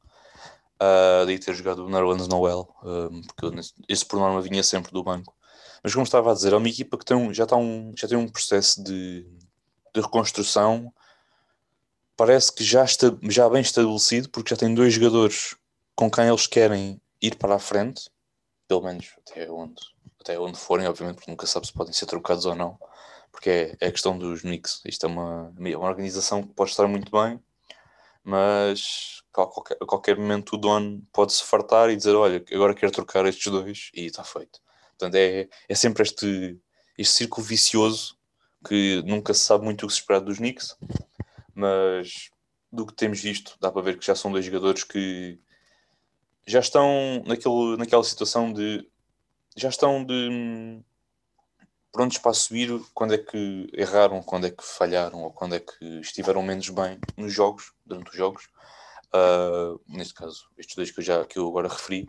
Uh, 0.76 1.39
ter 1.39 1.56
jogado 1.56 1.86
o 1.86 1.89
Nerlens 1.89 2.28
Noel, 2.28 2.68
um, 2.84 3.22
porque 3.22 3.60
esse 3.88 4.06
por 4.06 4.20
norma 4.20 4.41
vinha 4.41 4.62
sempre 4.62 4.91
do 4.91 5.04
banco. 5.04 5.34
Mas 5.86 5.93
como 5.93 6.04
estava 6.04 6.32
a 6.32 6.34
dizer, 6.34 6.52
é 6.52 6.58
uma 6.58 6.67
equipa 6.67 6.98
que 6.98 7.06
tem 7.06 7.15
um, 7.15 7.32
já, 7.32 7.43
está 7.43 7.56
um, 7.56 7.93
já 7.95 8.08
tem 8.08 8.17
um 8.17 8.28
processo 8.28 8.84
de, 8.84 9.21
de 9.93 10.02
reconstrução 10.02 10.91
parece 12.17 12.52
que 12.52 12.63
já 12.63 12.84
está 12.84 13.15
já 13.30 13.48
bem 13.48 13.62
estabelecido, 13.62 14.28
porque 14.32 14.50
já 14.50 14.58
tem 14.58 14.74
dois 14.74 14.95
jogadores 14.95 15.56
com 15.95 16.10
quem 16.10 16.28
eles 16.28 16.48
querem 16.48 17.00
ir 17.21 17.36
para 17.36 17.54
a 17.54 17.60
frente, 17.60 18.10
pelo 18.67 18.82
menos 18.82 19.13
até 19.19 19.48
onde, 19.48 19.80
até 20.19 20.39
onde 20.39 20.58
forem, 20.58 20.88
obviamente, 20.88 21.17
porque 21.17 21.30
nunca 21.30 21.45
sabe 21.45 21.67
se 21.67 21.74
podem 21.74 21.93
ser 21.93 22.08
trocados 22.08 22.48
ou 22.48 22.56
não, 22.56 22.80
porque 23.32 23.52
é, 23.52 23.78
é 23.80 23.88
a 23.89 23.91
questão 23.91 24.17
dos 24.17 24.41
Knicks. 24.41 24.82
Isto 24.86 25.06
é 25.06 25.10
uma, 25.10 25.54
uma 25.56 25.88
organização 25.88 26.41
que 26.41 26.52
pode 26.56 26.71
estar 26.71 26.88
muito 26.88 27.12
bem, 27.12 27.39
mas 28.24 29.21
a 29.36 29.45
qualquer, 29.45 29.78
a 29.80 29.86
qualquer 29.86 30.17
momento 30.17 30.56
o 30.56 30.58
dono 30.58 31.04
pode 31.13 31.32
se 31.32 31.43
fartar 31.43 31.91
e 31.91 31.95
dizer: 31.95 32.15
Olha, 32.15 32.43
agora 32.52 32.74
quero 32.74 32.91
trocar 32.91 33.28
estes 33.28 33.52
dois, 33.52 33.91
e 33.93 34.08
está 34.08 34.24
feito. 34.24 34.64
Portanto, 34.97 35.15
é, 35.15 35.47
é 35.67 35.75
sempre 35.75 36.03
este, 36.03 36.58
este 36.97 37.13
círculo 37.15 37.45
vicioso 37.45 38.17
que 38.67 39.01
nunca 39.05 39.34
se 39.34 39.41
sabe 39.41 39.63
muito 39.63 39.84
o 39.84 39.88
que 39.88 39.93
se 39.93 39.99
espera 39.99 40.21
dos 40.21 40.38
Knicks, 40.38 40.75
mas 41.53 42.29
do 42.71 42.86
que 42.86 42.93
temos 42.93 43.21
visto, 43.21 43.55
dá 43.60 43.71
para 43.71 43.81
ver 43.81 43.97
que 43.97 44.05
já 44.05 44.15
são 44.15 44.31
dois 44.31 44.45
jogadores 44.45 44.84
que 44.84 45.39
já 46.47 46.60
estão 46.60 47.23
naquele, 47.25 47.77
naquela 47.77 48.03
situação 48.03 48.51
de 48.51 48.88
já 49.55 49.69
estão 49.69 50.03
de 50.03 50.84
prontos 51.91 52.17
para 52.17 52.34
subir 52.34 52.69
quando 52.93 53.13
é 53.13 53.17
que 53.17 53.69
erraram, 53.73 54.21
quando 54.21 54.47
é 54.47 54.51
que 54.51 54.63
falharam 54.63 55.23
ou 55.23 55.31
quando 55.31 55.55
é 55.55 55.62
que 55.62 55.86
estiveram 56.01 56.43
menos 56.43 56.67
bem 56.69 56.99
nos 57.15 57.31
jogos, 57.31 57.71
durante 57.86 58.10
os 58.10 58.17
jogos. 58.17 58.49
Uh, 59.13 59.79
neste 59.88 60.13
caso, 60.13 60.49
estes 60.58 60.75
dois 60.75 60.91
que 60.91 60.99
eu, 60.99 61.03
já, 61.03 61.25
que 61.25 61.39
eu 61.39 61.47
agora 61.47 61.69
referi. 61.69 62.05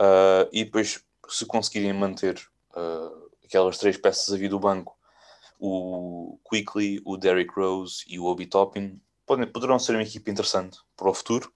Uh, 0.00 0.46
e 0.52 0.64
depois, 0.64 1.04
se 1.30 1.46
conseguirem 1.46 1.92
manter 1.92 2.40
uh, 2.76 3.30
aquelas 3.44 3.78
três 3.78 3.96
peças 3.96 4.32
aqui 4.34 4.48
do 4.48 4.58
banco 4.58 4.98
o 5.60 6.40
Quickly, 6.48 7.02
o 7.04 7.18
Derrick 7.18 7.52
Rose 7.54 8.02
e 8.08 8.18
o 8.18 8.24
Obi 8.24 8.46
Toppin 8.46 8.98
podem, 9.26 9.46
poderão 9.46 9.78
ser 9.78 9.92
uma 9.92 10.02
equipa 10.02 10.30
interessante 10.30 10.78
para 10.96 11.10
o 11.10 11.14
futuro. 11.14 11.52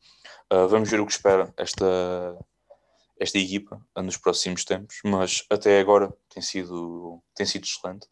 Uh, 0.52 0.68
vamos 0.68 0.90
ver 0.90 1.00
o 1.00 1.06
que 1.06 1.12
espera 1.12 1.52
esta, 1.56 2.38
esta 3.18 3.38
equipa 3.38 3.80
nos 3.96 4.18
próximos 4.18 4.64
tempos, 4.64 4.98
mas 5.04 5.44
até 5.48 5.80
agora 5.80 6.14
tem 6.28 6.42
sido, 6.42 7.22
tem 7.34 7.46
sido 7.46 7.64
excelente. 7.64 8.06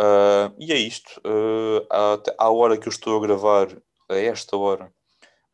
Uh, 0.00 0.56
e 0.58 0.72
é 0.72 0.76
isto. 0.76 1.20
Uh, 1.20 1.86
à, 1.90 2.46
à, 2.46 2.50
hora 2.50 2.78
que 2.78 2.88
eu 2.88 2.90
estou 2.90 3.18
a 3.18 3.20
gravar, 3.20 3.68
a 4.08 4.16
esta 4.16 4.56
hora, 4.56 4.92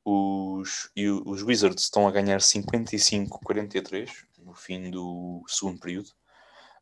os, 0.04 0.90
os 1.26 1.42
Wizards 1.42 1.84
estão 1.84 2.06
a 2.06 2.10
ganhar 2.10 2.38
55-43 2.38 4.08
no 4.50 4.54
fim 4.54 4.90
do 4.90 5.42
segundo 5.46 5.78
período. 5.78 6.10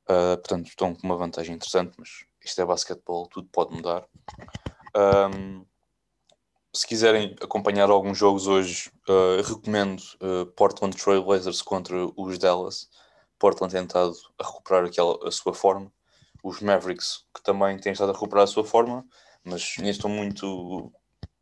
Uh, 0.05 0.37
portanto, 0.39 0.69
estão 0.69 0.95
com 0.95 1.07
uma 1.07 1.17
vantagem 1.17 1.55
interessante, 1.55 1.95
mas 1.99 2.25
isto 2.43 2.61
é 2.61 2.65
basquetebol, 2.65 3.29
tudo 3.29 3.49
pode 3.53 3.75
mudar. 3.75 4.07
Um, 4.97 5.67
se 6.73 6.87
quiserem 6.87 7.37
acompanhar 7.43 7.91
alguns 7.91 8.17
jogos 8.17 8.47
hoje, 8.47 8.91
uh, 9.09 9.43
recomendo 9.43 10.01
uh, 10.23 10.47
Portland 10.57 10.97
Trail 10.97 11.23
Blazers 11.23 11.61
contra 11.61 11.95
os 12.17 12.39
Dallas. 12.39 12.89
Portland 13.39 13.73
tem 13.73 13.85
estado 13.85 14.15
a 14.39 14.47
recuperar 14.47 14.85
aquela, 14.87 15.29
a 15.29 15.31
sua 15.31 15.53
forma. 15.53 15.93
Os 16.43 16.61
Mavericks, 16.61 17.25
que 17.35 17.43
também 17.43 17.79
têm 17.79 17.93
estado 17.93 18.11
a 18.11 18.15
recuperar 18.15 18.45
a 18.45 18.47
sua 18.47 18.65
forma, 18.65 19.05
mas 19.45 19.75
nem 19.79 19.91
estão 19.91 20.09
muito 20.09 20.91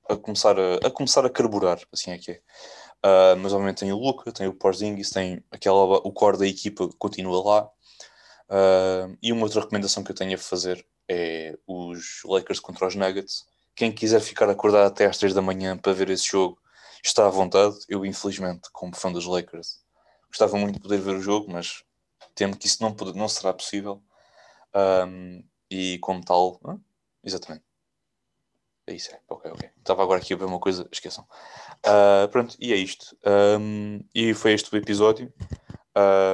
a 0.08 0.16
começar 0.16 0.58
a, 0.58 0.86
a, 0.86 0.90
começar 0.90 1.24
a 1.24 1.30
carburar, 1.30 1.80
assim 1.92 2.10
é 2.12 2.18
que 2.18 2.32
é. 2.32 2.40
Uh, 3.04 3.36
mas 3.38 3.52
obviamente 3.52 3.78
tem 3.78 3.92
o 3.92 3.98
Luca, 3.98 4.32
tem 4.32 4.46
o 4.48 4.54
Porzingis, 4.54 5.10
tem 5.10 5.42
aquela, 5.50 5.82
o 5.82 6.12
core 6.12 6.38
da 6.38 6.46
equipa 6.46 6.88
que 6.88 6.96
continua 6.96 7.44
lá. 7.44 7.70
Uh, 8.48 9.16
e 9.22 9.32
uma 9.32 9.42
outra 9.42 9.60
recomendação 9.60 10.02
que 10.02 10.10
eu 10.10 10.14
tenho 10.14 10.34
a 10.34 10.38
fazer 10.38 10.84
é 11.08 11.56
os 11.66 12.22
Lakers 12.24 12.60
contra 12.60 12.86
os 12.86 12.94
Nuggets. 12.94 13.46
Quem 13.74 13.92
quiser 13.92 14.20
ficar 14.20 14.48
acordado 14.48 14.86
até 14.86 15.06
às 15.06 15.18
3 15.18 15.34
da 15.34 15.42
manhã 15.42 15.76
para 15.76 15.92
ver 15.92 16.10
esse 16.10 16.26
jogo 16.26 16.58
está 17.02 17.26
à 17.26 17.30
vontade. 17.30 17.76
Eu, 17.88 18.04
infelizmente, 18.04 18.68
como 18.72 18.96
fã 18.96 19.12
dos 19.12 19.26
Lakers, 19.26 19.80
gostava 20.28 20.56
muito 20.56 20.76
de 20.76 20.80
poder 20.80 20.98
ver 20.98 21.16
o 21.16 21.20
jogo, 21.20 21.50
mas 21.50 21.84
temo 22.34 22.56
que 22.56 22.66
isso 22.66 22.82
não, 22.82 22.92
pode, 22.94 23.16
não 23.16 23.28
será 23.28 23.52
possível. 23.52 24.02
Um, 24.74 25.42
e 25.70 25.98
como 25.98 26.24
tal, 26.24 26.60
ah, 26.64 26.76
exatamente. 27.22 27.65
É 28.86 28.94
isso, 28.94 29.12
é. 29.12 29.20
Ok, 29.28 29.50
ok. 29.50 29.68
Estava 29.78 30.02
agora 30.02 30.20
aqui 30.20 30.32
a 30.32 30.36
ver 30.36 30.44
uma 30.44 30.60
coisa, 30.60 30.88
esqueçam. 30.92 31.26
Uh, 31.84 32.28
pronto, 32.30 32.56
e 32.60 32.72
é 32.72 32.76
isto. 32.76 33.16
Um, 33.60 34.00
e 34.14 34.32
foi 34.32 34.52
este 34.52 34.72
o 34.72 34.78
episódio. 34.78 35.32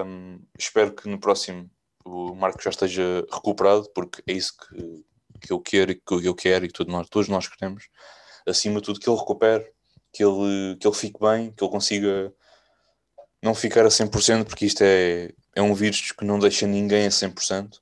Um, 0.07 0.38
espero 0.59 0.93
que 0.95 1.09
no 1.09 1.19
próximo 1.19 1.71
o 2.05 2.35
Marco 2.35 2.62
já 2.62 2.71
esteja 2.71 3.25
recuperado, 3.33 3.88
porque 3.95 4.23
é 4.27 4.33
isso 4.35 4.55
que, 4.59 5.05
que 5.41 5.53
eu 5.53 5.61
quero 5.61 5.93
e 5.93 5.95
que 5.95 6.27
eu 6.27 6.35
quero 6.35 6.65
e 6.65 6.69
que 6.69 6.75
todos 6.75 6.93
nós, 6.93 7.09
todos 7.09 7.29
nós 7.29 7.49
queremos. 7.49 7.88
Acima 8.47 8.81
de 8.81 8.87
tudo, 8.87 9.01
que 9.01 9.09
ele 9.09 9.19
recupere, 9.19 9.73
que 10.12 10.23
ele, 10.23 10.77
que 10.77 10.87
ele 10.87 10.97
fique 10.97 11.19
bem, 11.19 11.53
que 11.53 11.65
ele 11.65 11.71
consiga 11.71 12.35
não 13.43 13.55
ficar 13.55 13.87
a 13.87 13.88
100%, 13.88 14.45
porque 14.45 14.67
isto 14.67 14.83
é, 14.83 15.33
é 15.55 15.62
um 15.62 15.75
vírus 15.75 16.12
que 16.12 16.25
não 16.25 16.38
deixa 16.38 16.67
ninguém 16.67 17.07
a 17.07 17.11
100%. 17.11 17.81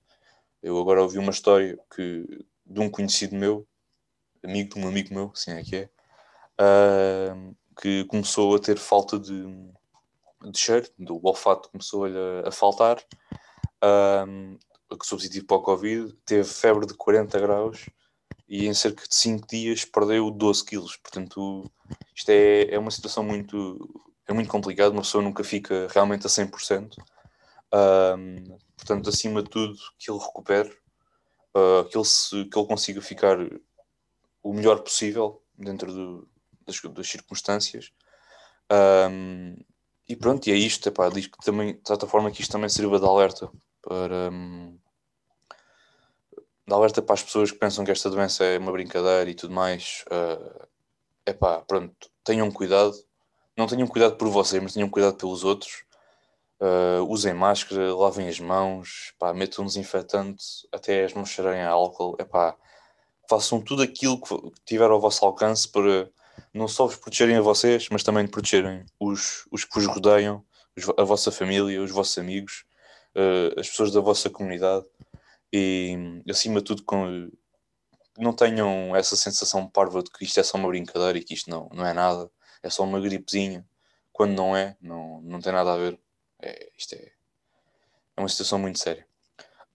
Eu 0.62 0.78
agora 0.78 1.02
ouvi 1.02 1.18
uma 1.18 1.30
história 1.32 1.78
que, 1.94 2.24
de 2.64 2.80
um 2.80 2.88
conhecido 2.90 3.34
meu, 3.34 3.66
amigo 4.44 4.74
de 4.74 4.80
um 4.80 4.88
amigo 4.88 5.14
meu, 5.14 5.32
assim 5.34 5.52
é 5.52 5.62
que 5.62 5.76
é, 5.76 5.90
uh, 6.60 7.56
que 7.80 8.04
começou 8.04 8.54
a 8.54 8.58
ter 8.58 8.78
falta 8.78 9.18
de, 9.18 9.42
de 10.50 10.58
cheiro, 10.58 10.88
do 10.98 11.20
olfato 11.22 11.70
começou-lhe 11.70 12.16
a, 12.16 12.48
a 12.48 12.52
faltar 12.52 13.02
que 14.98 15.06
substituiu 15.06 15.46
para 15.46 15.56
o 15.56 15.62
Covid, 15.62 16.12
teve 16.24 16.44
febre 16.44 16.86
de 16.86 16.94
40 16.94 17.38
graus 17.38 17.88
e 18.48 18.66
em 18.66 18.74
cerca 18.74 19.06
de 19.06 19.14
5 19.14 19.46
dias 19.46 19.84
perdeu 19.84 20.30
12 20.30 20.64
quilos. 20.64 20.96
Portanto, 20.96 21.70
isto 22.14 22.28
é, 22.30 22.74
é 22.74 22.78
uma 22.78 22.90
situação 22.90 23.22
muito, 23.22 24.04
é 24.26 24.32
muito 24.32 24.50
complicada, 24.50 24.90
uma 24.90 25.02
pessoa 25.02 25.22
nunca 25.22 25.44
fica 25.44 25.86
realmente 25.90 26.26
a 26.26 26.30
100%. 26.30 26.96
Um, 27.72 28.58
portanto, 28.76 29.08
acima 29.08 29.42
de 29.42 29.50
tudo, 29.50 29.76
que 29.98 30.10
ele 30.10 30.18
recupere, 30.18 30.70
uh, 31.56 31.84
que, 31.88 31.96
ele 31.96 32.04
se, 32.04 32.44
que 32.46 32.58
ele 32.58 32.66
consiga 32.66 33.00
ficar 33.00 33.38
o 34.42 34.52
melhor 34.52 34.80
possível 34.80 35.42
dentro 35.56 35.92
do, 35.92 36.28
das, 36.66 36.80
das, 36.80 37.08
circunstâncias. 37.08 37.92
Um, 39.10 39.56
e 40.08 40.16
pronto, 40.16 40.46
e 40.48 40.52
é 40.52 40.56
isto. 40.56 40.88
Epá, 40.88 41.08
diz 41.08 41.26
que 41.26 41.38
também, 41.44 41.74
de 41.74 41.86
certa 41.86 42.06
forma, 42.06 42.30
que 42.30 42.40
isto 42.40 42.52
também 42.52 42.68
sirva 42.68 42.98
de 42.98 43.06
alerta 43.06 43.50
para 43.82 44.30
um, 44.30 44.78
dar 46.66 46.76
alerta 46.76 47.02
para 47.02 47.14
as 47.14 47.22
pessoas 47.22 47.50
que 47.50 47.58
pensam 47.58 47.84
que 47.84 47.90
esta 47.90 48.08
doença 48.08 48.44
é 48.44 48.58
uma 48.58 48.72
brincadeira 48.72 49.28
e 49.28 49.34
tudo 49.34 49.52
mais. 49.52 50.04
Uh, 50.06 50.66
epá, 51.26 51.60
pronto, 51.62 52.10
tenham 52.24 52.50
cuidado. 52.50 52.94
Não 53.56 53.66
tenham 53.66 53.86
cuidado 53.86 54.16
por 54.16 54.28
vocês, 54.28 54.62
mas 54.62 54.72
tenham 54.72 54.88
cuidado 54.88 55.16
pelos 55.16 55.44
outros. 55.44 55.84
Uh, 56.60 57.02
usem 57.08 57.32
máscara, 57.32 57.94
lavem 57.94 58.28
as 58.28 58.38
mãos, 58.38 59.14
pá, 59.18 59.32
metam 59.32 59.64
um 59.64 59.66
desinfetante 59.66 60.44
até 60.70 61.04
as 61.04 61.14
mãos 61.14 61.30
cheirarem 61.30 61.62
a 61.62 61.70
álcool. 61.70 62.16
Epá, 62.18 62.56
façam 63.30 63.60
tudo 63.60 63.82
aquilo 63.82 64.20
que 64.20 64.34
tiver 64.66 64.90
ao 64.90 65.00
vosso 65.00 65.24
alcance 65.24 65.68
para 65.68 66.10
não 66.52 66.66
só 66.66 66.86
vos 66.86 66.96
protegerem 66.96 67.36
a 67.36 67.40
vocês, 67.40 67.88
mas 67.90 68.02
também 68.02 68.26
protegerem 68.26 68.84
os, 68.98 69.46
os 69.52 69.64
que 69.64 69.74
vos 69.74 69.86
rodeiam, 69.86 70.44
a 70.98 71.04
vossa 71.04 71.30
família, 71.30 71.80
os 71.80 71.92
vossos 71.92 72.18
amigos 72.18 72.64
uh, 73.14 73.58
as 73.58 73.68
pessoas 73.68 73.92
da 73.92 74.00
vossa 74.00 74.28
comunidade 74.28 74.86
e, 75.52 76.22
acima 76.28 76.60
de 76.60 76.66
tudo, 76.66 76.82
com, 76.82 77.30
não 78.18 78.32
tenham 78.32 78.94
essa 78.94 79.16
sensação 79.16 79.68
parva 79.68 80.02
de 80.02 80.10
que 80.10 80.24
isto 80.24 80.38
é 80.38 80.42
só 80.42 80.58
uma 80.58 80.68
brincadeira 80.68 81.18
e 81.18 81.24
que 81.24 81.34
isto 81.34 81.50
não, 81.50 81.68
não 81.72 81.86
é 81.86 81.92
nada, 81.92 82.30
é 82.62 82.70
só 82.70 82.84
uma 82.84 83.00
gripezinha, 83.00 83.66
quando 84.12 84.34
não 84.34 84.56
é, 84.56 84.76
não, 84.80 85.20
não 85.22 85.40
tem 85.40 85.52
nada 85.52 85.72
a 85.72 85.76
ver. 85.76 85.98
É, 86.40 86.70
isto 86.76 86.94
é, 86.94 87.12
é 88.16 88.20
uma 88.20 88.28
situação 88.28 88.58
muito 88.58 88.78
séria. 88.78 89.06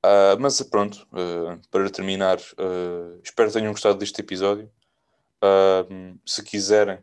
Uh, 0.05 0.39
mas 0.39 0.61
pronto, 0.61 1.07
uh, 1.13 1.59
para 1.71 1.89
terminar, 1.89 2.37
uh, 2.37 3.19
espero 3.23 3.49
que 3.49 3.57
tenham 3.57 3.71
gostado 3.71 3.97
deste 3.97 4.21
episódio. 4.21 4.71
se 6.25 6.43
quiserem 6.43 6.99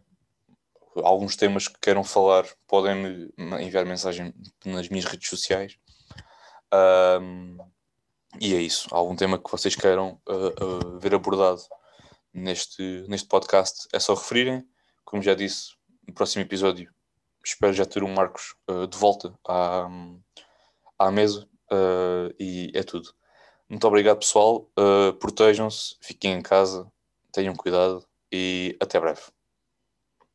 alguns 0.96 1.34
temas 1.36 1.66
que 1.66 1.78
queiram 1.80 2.04
falar, 2.04 2.44
podem 2.68 2.94
me 3.36 3.64
enviar 3.64 3.84
mensagem 3.84 4.32
nas 4.64 4.88
minhas 4.88 5.04
redes 5.04 5.28
sociais. 5.28 5.76
E 8.40 8.54
é 8.54 8.60
isso. 8.60 8.88
Algum 8.90 9.14
tema 9.16 9.38
que 9.38 9.50
vocês 9.50 9.76
queiram 9.76 10.20
ver 11.00 11.14
abordado 11.14 11.62
neste, 12.32 13.04
neste 13.08 13.28
podcast 13.28 13.88
é 13.92 13.98
só 14.00 14.14
referirem. 14.14 14.66
Como 15.04 15.22
já 15.22 15.34
disse, 15.34 15.74
no 16.06 16.14
próximo 16.14 16.42
episódio 16.42 16.92
espero 17.44 17.72
já 17.72 17.84
ter 17.84 18.02
o 18.02 18.08
Marcos 18.08 18.54
de 18.90 18.96
volta 18.98 19.34
à, 19.46 19.88
à 20.98 21.10
mesa 21.10 21.48
e 22.38 22.70
é 22.74 22.82
tudo. 22.82 23.12
Muito 23.68 23.86
obrigado, 23.86 24.18
pessoal. 24.18 24.70
protejam-se, 25.20 25.96
fiquem 26.00 26.34
em 26.34 26.42
casa, 26.42 26.90
tenham 27.32 27.54
cuidado 27.54 28.04
e 28.30 28.76
até 28.80 29.00
breve. 29.00 29.22